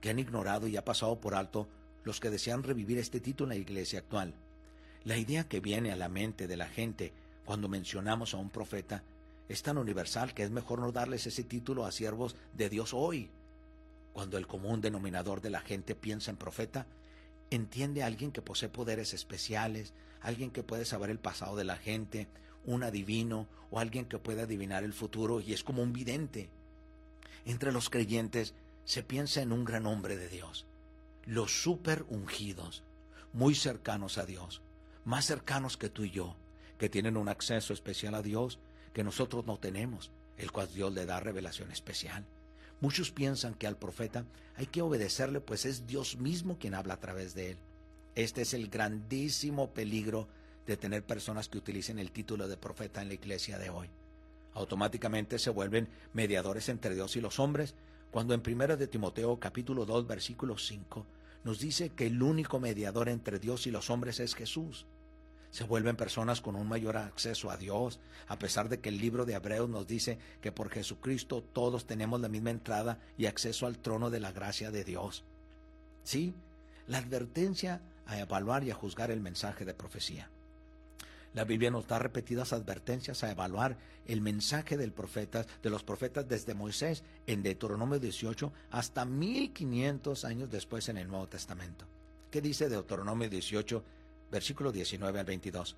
[0.00, 1.68] que han ignorado y ha pasado por alto
[2.02, 4.34] los que desean revivir este título en la Iglesia actual.
[5.04, 7.12] La idea que viene a la mente de la gente
[7.44, 9.04] cuando mencionamos a un profeta
[9.48, 13.30] es tan universal que es mejor no darles ese título a siervos de Dios hoy.
[14.12, 16.84] Cuando el común denominador de la gente piensa en profeta,
[17.50, 21.76] entiende a alguien que posee poderes especiales, alguien que puede saber el pasado de la
[21.76, 22.26] gente,
[22.64, 26.48] un adivino o alguien que puede adivinar el futuro y es como un vidente.
[27.44, 28.54] Entre los creyentes
[28.84, 30.66] se piensa en un gran hombre de Dios,
[31.24, 32.82] los super ungidos,
[33.32, 34.62] muy cercanos a Dios,
[35.04, 36.36] más cercanos que tú y yo,
[36.78, 38.58] que tienen un acceso especial a Dios
[38.92, 42.24] que nosotros no tenemos, el cual Dios le da revelación especial.
[42.80, 44.24] Muchos piensan que al profeta
[44.56, 47.58] hay que obedecerle, pues es Dios mismo quien habla a través de él.
[48.14, 50.28] Este es el grandísimo peligro
[50.68, 53.90] de tener personas que utilicen el título de profeta en la iglesia de hoy.
[54.54, 57.74] Automáticamente se vuelven mediadores entre Dios y los hombres,
[58.12, 61.06] cuando en 1 de Timoteo capítulo 2 versículo 5
[61.42, 64.86] nos dice que el único mediador entre Dios y los hombres es Jesús
[65.50, 69.24] se vuelven personas con un mayor acceso a Dios, a pesar de que el libro
[69.24, 73.78] de Hebreos nos dice que por Jesucristo todos tenemos la misma entrada y acceso al
[73.78, 75.24] trono de la gracia de Dios.
[76.02, 76.34] Sí,
[76.86, 80.30] la advertencia a evaluar y a juzgar el mensaje de profecía.
[81.34, 83.76] La Biblia nos da repetidas advertencias a evaluar
[84.06, 90.50] el mensaje del profeta, de los profetas desde Moisés en Deuteronomio 18 hasta 1500 años
[90.50, 91.84] después en el Nuevo Testamento.
[92.30, 93.84] ¿Qué dice Deuteronomio 18
[94.30, 95.76] versículo 19 al 22.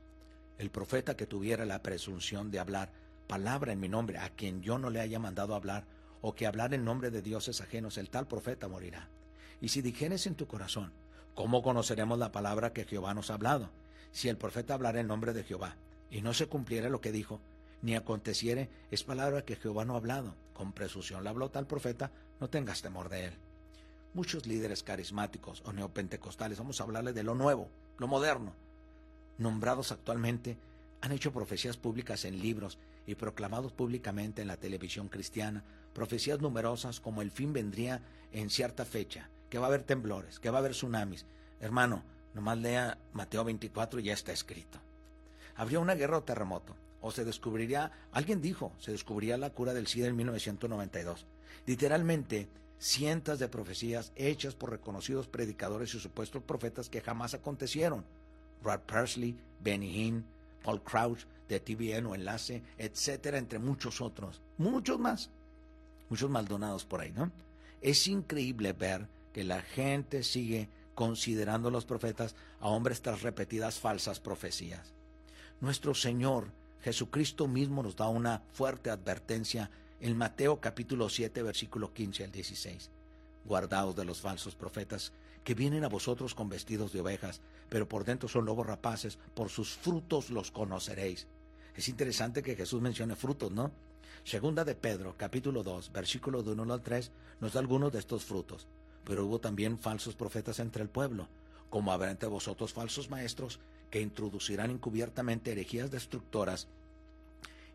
[0.58, 2.90] El profeta que tuviera la presunción de hablar
[3.26, 5.84] palabra en mi nombre a quien yo no le haya mandado hablar,
[6.22, 9.08] o que hablar en nombre de dioses ajenos, el tal profeta morirá.
[9.60, 10.92] Y si dijeres en tu corazón,
[11.34, 13.70] ¿cómo conoceremos la palabra que Jehová nos ha hablado?
[14.12, 15.76] Si el profeta hablara en nombre de Jehová,
[16.10, 17.40] y no se cumpliera lo que dijo,
[17.82, 20.34] ni aconteciere, es palabra que Jehová no ha hablado.
[20.52, 23.32] Con presunción la habló tal profeta, no tengas temor de él.
[24.12, 28.54] Muchos líderes carismáticos o neopentecostales, vamos a hablarle de lo nuevo, lo moderno,
[29.38, 30.58] nombrados actualmente,
[31.00, 37.00] han hecho profecías públicas en libros y proclamados públicamente en la televisión cristiana, profecías numerosas
[37.00, 38.02] como el fin vendría
[38.32, 41.24] en cierta fecha, que va a haber temblores, que va a haber tsunamis.
[41.60, 42.04] Hermano,
[42.34, 44.78] nomás lea Mateo 24 y ya está escrito.
[45.56, 49.86] Habría una guerra o terremoto, o se descubriría, alguien dijo, se descubriría la cura del
[49.86, 51.26] SIDA en 1992.
[51.66, 58.04] Literalmente, cientos de profecías hechas por reconocidos predicadores y supuestos profetas que jamás acontecieron.
[58.62, 60.24] Rod Persley, Benny Hinn,
[60.62, 65.30] Paul Crouch de TVN o Enlace, etcétera, entre muchos otros, muchos más.
[66.08, 67.30] muchos maldonados por ahí, ¿no?
[67.80, 70.68] Es increíble ver que la gente sigue
[71.00, 74.92] considerando los profetas a hombres tras repetidas falsas profecías.
[75.62, 76.48] Nuestro Señor
[76.82, 79.70] Jesucristo mismo nos da una fuerte advertencia
[80.02, 82.90] en Mateo capítulo 7 versículo 15 al 16.
[83.46, 87.40] Guardaos de los falsos profetas que vienen a vosotros con vestidos de ovejas,
[87.70, 91.26] pero por dentro son lobos rapaces, por sus frutos los conoceréis.
[91.74, 93.72] Es interesante que Jesús mencione frutos, ¿no?
[94.22, 98.26] Segunda de Pedro, capítulo 2, versículo de 1 al 3, nos da algunos de estos
[98.26, 98.68] frutos.
[99.04, 101.28] Pero hubo también falsos profetas entre el pueblo,
[101.68, 106.68] como habrá entre vosotros falsos maestros que introducirán encubiertamente herejías destructoras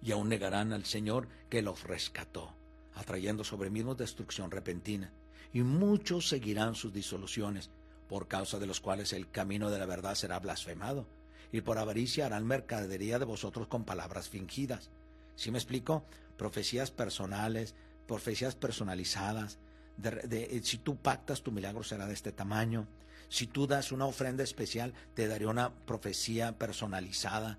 [0.02, 2.54] y aún negarán al Señor que los rescató,
[2.94, 5.12] atrayendo sobre mismos destrucción repentina.
[5.52, 7.70] Y muchos seguirán sus disoluciones,
[8.08, 11.08] por causa de los cuales el camino de la verdad será blasfemado,
[11.52, 14.90] y por avaricia harán mercadería de vosotros con palabras fingidas.
[15.36, 16.06] ¿Sí me explico?
[16.38, 17.74] Profecías personales,
[18.08, 19.58] profecías personalizadas.
[19.98, 22.88] De, si tú pactas, tu milagro será de este tamaño.
[23.30, 27.58] Si tú das una ofrenda especial, te daré una profecía personalizada.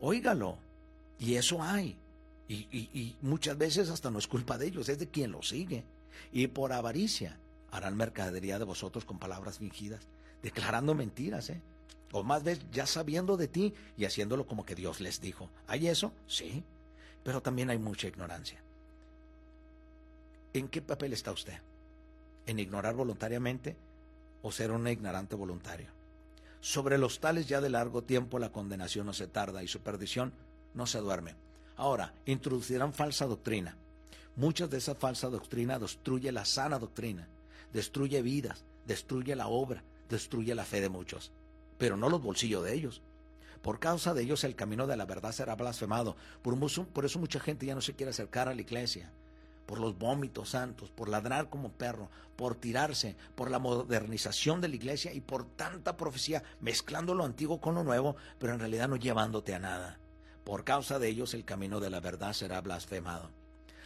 [0.00, 0.58] Óigalo.
[1.18, 1.96] Y eso hay.
[2.48, 5.84] Y, y, muchas veces hasta no es culpa de ellos, es de quien lo sigue.
[6.32, 7.38] Y por avaricia
[7.70, 10.02] harán mercadería de vosotros con palabras fingidas,
[10.42, 11.60] declarando mentiras, ¿eh?
[12.12, 15.50] O más veces ya sabiendo de ti y haciéndolo como que Dios les dijo.
[15.66, 16.12] ¿Hay eso?
[16.28, 16.62] Sí.
[17.24, 18.62] Pero también hay mucha ignorancia.
[20.52, 21.58] ¿En qué papel está usted?
[22.46, 23.76] ¿En ignorar voluntariamente
[24.42, 25.88] o ser un ignorante voluntario?
[26.60, 30.32] Sobre los tales ya de largo tiempo la condenación no se tarda y su perdición
[30.74, 31.34] no se duerme.
[31.76, 33.76] Ahora, introducirán falsa doctrina.
[34.36, 37.28] Muchas de esa falsa doctrina destruye la sana doctrina,
[37.72, 41.30] destruye vidas, destruye la obra, destruye la fe de muchos
[41.78, 43.02] pero no los bolsillos de ellos.
[43.62, 46.16] Por causa de ellos el camino de la verdad será blasfemado.
[46.42, 49.10] Por, por eso mucha gente ya no se quiere acercar a la iglesia.
[49.66, 54.76] Por los vómitos santos, por ladrar como perro, por tirarse, por la modernización de la
[54.76, 58.96] iglesia y por tanta profecía, mezclando lo antiguo con lo nuevo, pero en realidad no
[58.96, 59.98] llevándote a nada.
[60.44, 63.30] Por causa de ellos el camino de la verdad será blasfemado.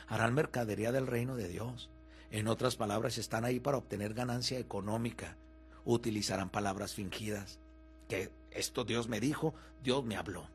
[0.09, 1.89] Harán mercadería del reino de Dios.
[2.31, 5.37] En otras palabras, están ahí para obtener ganancia económica.
[5.85, 7.59] Utilizarán palabras fingidas
[8.09, 10.49] que esto Dios me dijo, Dios me habló.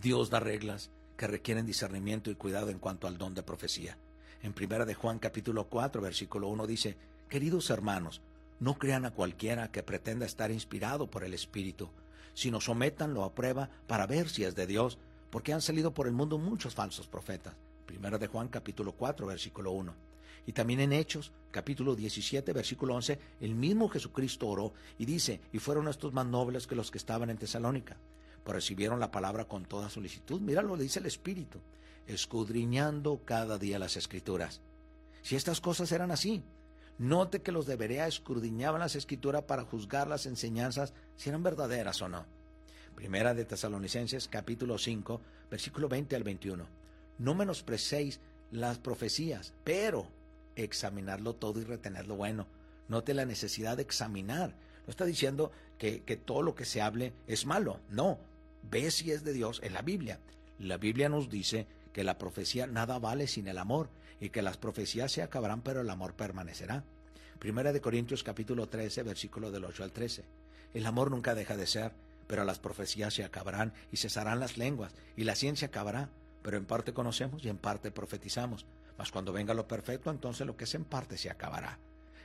[0.00, 3.98] Dios da reglas que requieren discernimiento y cuidado en cuanto al don de profecía.
[4.40, 6.96] En primera de Juan capítulo 4, versículo 1 dice,
[7.28, 8.22] Queridos hermanos,
[8.60, 11.90] no crean a cualquiera que pretenda estar inspirado por el Espíritu,
[12.34, 14.96] sino sométanlo a prueba para ver si es de Dios,
[15.30, 17.54] porque han salido por el mundo muchos falsos profetas.
[17.84, 19.92] Primera de Juan capítulo 4, versículo 1.
[20.46, 25.58] Y también en Hechos, capítulo 17, versículo 11, el mismo Jesucristo oró y dice, y
[25.58, 27.96] fueron estos más nobles que los que estaban en Tesalónica,
[28.52, 30.40] recibieron la palabra con toda solicitud.
[30.40, 31.60] Mira lo dice el Espíritu,
[32.06, 34.60] escudriñando cada día las escrituras.
[35.22, 36.42] Si estas cosas eran así,
[36.98, 42.00] note que los de Berea escudriñaban las escrituras para juzgar las enseñanzas si eran verdaderas
[42.02, 42.24] o no.
[42.94, 45.20] Primera de Tesalonicenses, capítulo 5,
[45.50, 46.66] versículo 20 al 21.
[47.18, 48.20] No menosprecéis
[48.50, 50.08] las profecías, pero
[50.56, 52.46] examinarlo todo y retener lo bueno.
[52.88, 54.54] Note la necesidad de examinar.
[54.86, 57.80] No está diciendo que, que todo lo que se hable es malo.
[57.90, 58.18] No.
[58.62, 60.20] Ve si es de Dios en la Biblia.
[60.58, 63.90] La Biblia nos dice que la profecía nada vale sin el amor
[64.20, 66.84] y que las profecías se acabarán pero el amor permanecerá.
[67.38, 70.24] Primera de Corintios capítulo 13 versículo del 8 al 13.
[70.74, 71.92] El amor nunca deja de ser,
[72.26, 76.10] pero las profecías se acabarán y cesarán las lenguas y la ciencia acabará,
[76.42, 78.66] pero en parte conocemos y en parte profetizamos.
[78.98, 81.78] Mas cuando venga lo perfecto, entonces lo que es en parte se acabará.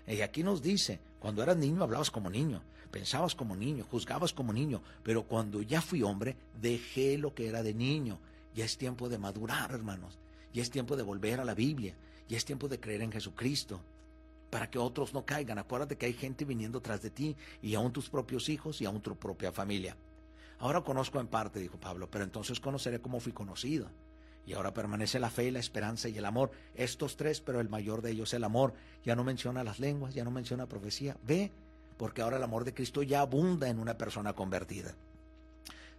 [0.07, 4.53] Y aquí nos dice, cuando eras niño hablabas como niño, pensabas como niño, juzgabas como
[4.53, 8.19] niño, pero cuando ya fui hombre, dejé lo que era de niño.
[8.53, 10.19] Ya es tiempo de madurar, hermanos.
[10.53, 11.95] Ya es tiempo de volver a la Biblia.
[12.29, 13.81] Ya es tiempo de creer en Jesucristo.
[14.51, 15.57] Para que otros no caigan.
[15.57, 19.01] Acuérdate que hay gente viniendo tras de ti y aún tus propios hijos y aún
[19.01, 19.97] tu propia familia.
[20.59, 23.89] Ahora conozco en parte, dijo Pablo, pero entonces conoceré cómo fui conocido.
[24.45, 26.51] Y ahora permanece la fe, la esperanza y el amor.
[26.75, 28.73] Estos tres, pero el mayor de ellos el amor.
[29.03, 31.17] Ya no menciona las lenguas, ya no menciona profecía.
[31.23, 31.51] Ve,
[31.97, 34.95] porque ahora el amor de Cristo ya abunda en una persona convertida.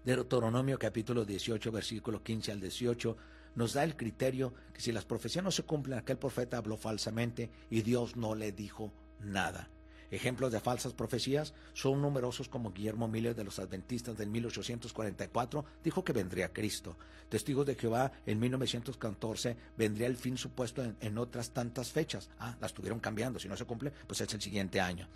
[0.05, 3.17] Deuteronomio capítulo 18, versículo 15 al 18,
[3.55, 7.51] nos da el criterio que si las profecías no se cumplen, aquel profeta habló falsamente
[7.71, 9.71] y Dios no le dijo nada.
[10.15, 16.05] Ejemplos de falsas profecías son numerosos como Guillermo Miller de los Adventistas del 1844 dijo
[16.05, 16.97] que vendría Cristo.
[17.29, 22.31] Testigos de Jehová en 1914 vendría el fin supuesto en, otras tantas fechas.
[22.39, 23.41] Ah, las estuvieron cambiando.
[23.41, 25.09] Si no se cumple, pues es el siguiente año.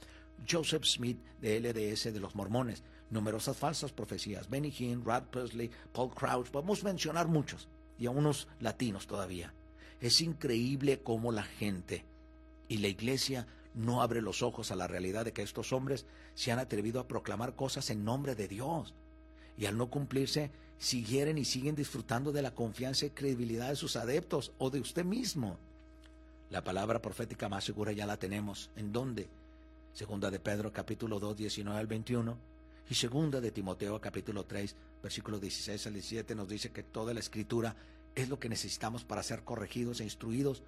[0.51, 2.83] Joseph Smith de LDS de los Mormones.
[3.11, 4.51] Numerosas falsas profecías.
[4.51, 6.49] Benny Hinn, Rad Presley, Paul Crouch.
[6.49, 7.69] Podemos mencionar muchos
[8.01, 9.55] y a unos latinos todavía.
[10.01, 12.05] Es increíble cómo la gente
[12.69, 16.53] y la iglesia no abre los ojos a la realidad de que estos hombres se
[16.53, 18.95] han atrevido a proclamar cosas en nombre de Dios.
[19.57, 23.97] Y al no cumplirse, siguieron y siguen disfrutando de la confianza y credibilidad de sus
[23.97, 25.59] adeptos o de usted mismo.
[26.51, 28.71] La palabra profética más segura ya la tenemos.
[28.77, 29.29] ¿En dónde?
[29.93, 32.37] Segunda de Pedro capítulo 2, 19 al 21
[32.91, 37.21] y segunda de Timoteo capítulo 3, versículos 16 al 17 nos dice que toda la
[37.21, 37.77] escritura
[38.15, 40.63] es lo que necesitamos para ser corregidos e instruidos.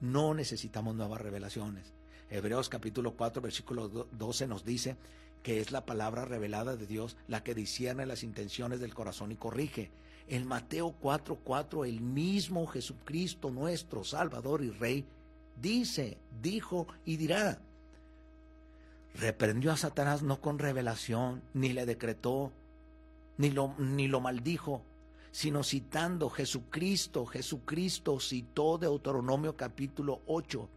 [0.00, 1.92] No necesitamos nuevas revelaciones.
[2.30, 4.96] Hebreos capítulo 4, versículo 12 nos dice
[5.44, 9.36] que es la palabra revelada de Dios la que discierne las intenciones del corazón y
[9.36, 9.90] corrige.
[10.26, 15.04] En Mateo 4, 4, el mismo Jesucristo, nuestro Salvador y Rey,
[15.62, 17.60] dice, dijo y dirá,
[19.14, 22.50] reprendió a Satanás no con revelación, ni le decretó,
[23.38, 24.82] ni lo, ni lo maldijo,
[25.30, 30.68] sino citando Jesucristo, Jesucristo citó Deuteronomio capítulo 8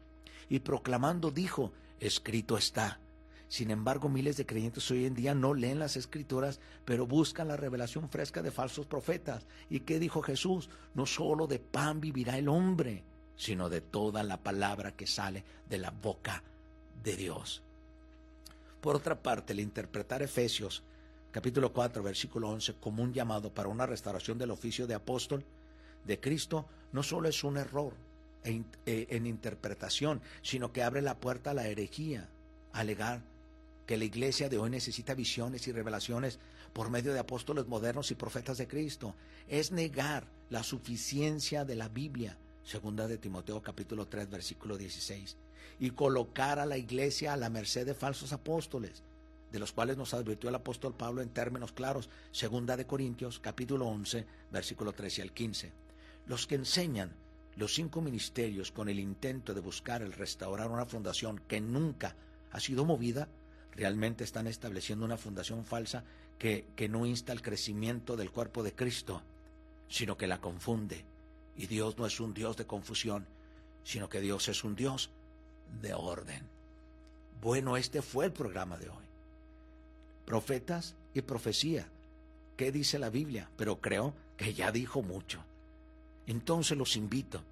[0.50, 3.00] y proclamando dijo, escrito está.
[3.48, 7.58] Sin embargo, miles de creyentes hoy en día no leen las escrituras, pero buscan la
[7.58, 9.46] revelación fresca de falsos profetas.
[9.70, 10.70] ¿Y qué dijo Jesús?
[10.94, 13.04] No solo de pan vivirá el hombre,
[13.36, 16.44] sino de toda la palabra que sale de la boca
[17.04, 17.64] de Dios.
[18.82, 20.84] Por otra parte, el interpretar Efesios
[21.32, 25.46] capítulo 4, versículo 11 como un llamado para una restauración del oficio de apóstol
[26.06, 27.94] de Cristo no solo es un error
[28.44, 32.30] en, eh, en interpretación, sino que abre la puerta a la herejía,
[32.74, 33.22] alegar
[33.86, 36.40] que la iglesia de hoy necesita visiones y revelaciones
[36.74, 39.16] por medio de apóstoles modernos y profetas de Cristo.
[39.48, 45.38] Es negar la suficiencia de la Biblia, segunda de Timoteo capítulo 3, versículo 16
[45.80, 49.02] y colocar a la iglesia a la merced de falsos apóstoles,
[49.52, 53.88] de los cuales nos advirtió el apóstol Pablo en términos claros, segunda de Corintios, capítulo
[53.88, 55.72] 11, versículo 13 al 15.
[56.28, 57.12] Los que enseñan
[57.56, 62.16] los cinco ministerios con el intento de buscar el restaurar una fundación que nunca
[62.52, 63.28] ha sido movida,
[63.76, 66.04] realmente están estableciendo una fundación falsa
[66.38, 69.22] que, que no insta el crecimiento del cuerpo de Cristo,
[69.88, 71.04] sino que la confunde.
[71.56, 73.26] Y Dios no es un Dios de confusión,
[73.84, 75.10] sino que Dios es un Dios
[75.82, 76.44] de orden.
[77.42, 79.06] Bueno, este fue el programa de hoy.
[80.26, 81.88] Profetas y profecía.
[82.58, 83.50] ¿Qué dice la Biblia?
[83.58, 85.44] Pero creo que ya dijo mucho.
[86.30, 87.44] Entonces los invito,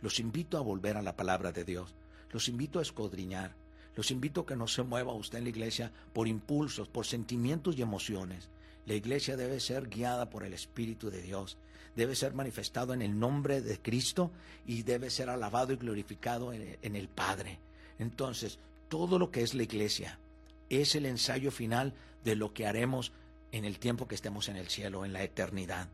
[0.00, 1.92] los invito a volver a la palabra de Dios.
[2.30, 3.56] Los invito a escudriñar.
[3.96, 7.76] Los invito a que no se mueva usted en la iglesia por impulsos, por sentimientos
[7.76, 8.48] y emociones.
[8.86, 11.58] La iglesia debe ser guiada por el Espíritu de Dios
[11.96, 14.30] debe ser manifestado en el nombre de Cristo
[14.66, 17.58] y debe ser alabado y glorificado en, el Padre.
[17.98, 18.58] Entonces,
[18.88, 20.18] todo lo que es la iglesia
[20.68, 21.94] es el ensayo final
[22.24, 23.12] de lo que haremos
[23.52, 25.88] en el tiempo que estemos en el cielo, en la eternidad.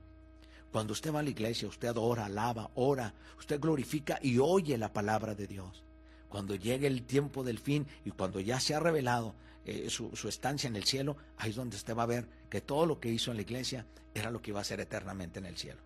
[0.72, 4.92] Cuando usted va a la iglesia, usted adora, alaba, ora, usted glorifica y oye la
[4.92, 5.82] palabra de Dios.
[6.28, 10.28] Cuando llegue el tiempo del fin y cuando ya se ha revelado eh, su, su,
[10.28, 13.10] estancia en el cielo, ahí es donde usted va a ver que todo lo que
[13.10, 15.80] hizo en la iglesia era lo que iba a ser eternamente en el cielo.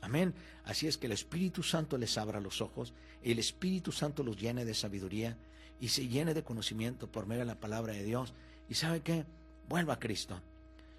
[0.00, 0.34] Amén.
[0.64, 4.64] Así es que el Espíritu Santo les abra los ojos, el Espíritu Santo los llene
[4.64, 5.36] de sabiduría
[5.80, 8.32] y se llene de conocimiento por medio de la palabra de Dios.
[8.68, 9.24] ¿Y sabe qué?
[9.68, 10.40] Vuelva a Cristo.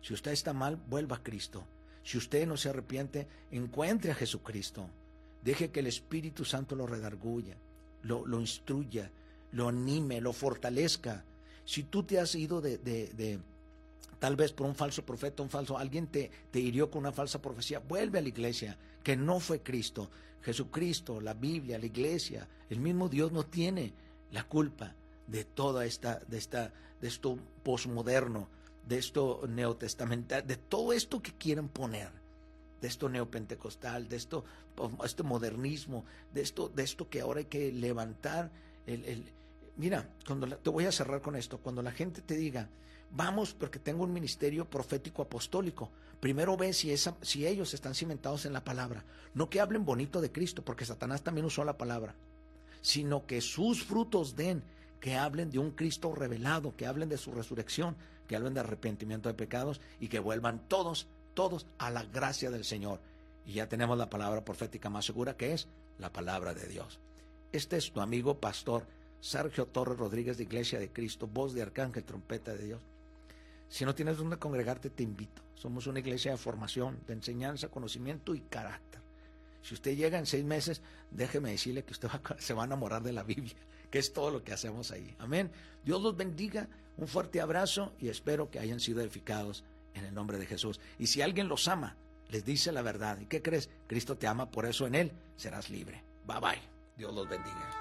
[0.01, 1.65] Si usted está mal, vuelva a Cristo.
[2.03, 4.89] Si usted no se arrepiente, encuentre a Jesucristo.
[5.43, 7.55] Deje que el Espíritu Santo lo redarguya,
[8.03, 9.11] lo, lo instruya,
[9.51, 11.23] lo anime, lo fortalezca.
[11.65, 13.39] Si tú te has ido de, de
[14.19, 17.41] tal vez por un falso profeta, un falso, alguien te, te hirió con una falsa
[17.41, 20.09] profecía, vuelve a la iglesia, que no fue Cristo.
[20.41, 23.93] Jesucristo, la Biblia, la iglesia, el mismo Dios no tiene
[24.31, 24.93] la culpa
[25.27, 28.49] de toda esta, de esta, de esto posmoderno,
[28.89, 32.11] de esto neotestamental, de todo esto que quieren poner,
[32.81, 34.43] de esto neopentecostal, de esto,
[35.05, 38.51] este modernismo, de esto, de esto que ahora hay que levantar
[38.85, 39.31] el, el
[39.77, 42.67] mira, cuando te voy a cerrar con esto, cuando la gente te diga,
[43.11, 45.89] Vamos porque tengo un ministerio profético apostólico.
[46.19, 49.03] Primero ve si, esa, si ellos están cimentados en la palabra.
[49.33, 52.13] No que hablen bonito de Cristo, porque Satanás también usó la palabra,
[52.81, 54.63] sino que sus frutos den,
[54.99, 57.95] que hablen de un Cristo revelado, que hablen de su resurrección,
[58.27, 62.65] que hablen de arrepentimiento de pecados y que vuelvan todos, todos a la gracia del
[62.65, 62.99] Señor.
[63.45, 66.99] Y ya tenemos la palabra profética más segura que es la palabra de Dios.
[67.51, 68.85] Este es tu amigo pastor
[69.21, 72.81] Sergio Torres Rodríguez de Iglesia de Cristo, voz de Arcángel, trompeta de Dios.
[73.67, 75.41] Si no tienes dónde congregarte, te invito.
[75.55, 79.01] Somos una iglesia de formación, de enseñanza, conocimiento y carácter.
[79.61, 80.81] Si usted llega en seis meses,
[81.11, 83.55] déjeme decirle que usted se va a enamorar de la Biblia,
[83.89, 85.15] que es todo lo que hacemos ahí.
[85.19, 85.51] Amén.
[85.83, 86.67] Dios los bendiga,
[86.97, 89.63] un fuerte abrazo y espero que hayan sido edificados
[89.93, 90.79] en el nombre de Jesús.
[90.97, 91.95] Y si alguien los ama,
[92.29, 93.19] les dice la verdad.
[93.19, 93.69] ¿Y qué crees?
[93.87, 96.03] Cristo te ama, por eso en Él serás libre.
[96.25, 96.61] Bye bye.
[96.97, 97.78] Dios los bendiga.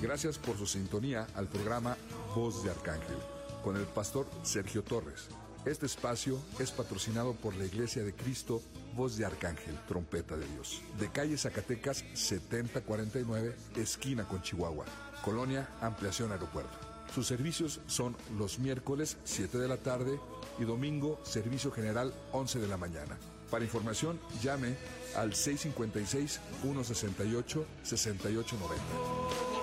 [0.00, 1.94] Gracias por su sintonía al programa
[2.34, 3.18] Voz de Arcángel
[3.62, 5.28] con el pastor Sergio Torres.
[5.66, 8.62] Este espacio es patrocinado por la Iglesia de Cristo,
[8.94, 14.86] Voz de Arcángel, Trompeta de Dios, de calle Zacatecas 7049, esquina con Chihuahua,
[15.22, 16.78] Colonia Ampliación Aeropuerto.
[17.14, 20.18] Sus servicios son los miércoles 7 de la tarde
[20.58, 23.18] y domingo servicio general 11 de la mañana.
[23.50, 24.76] Para información, llame
[25.14, 29.59] al 656 168 6890.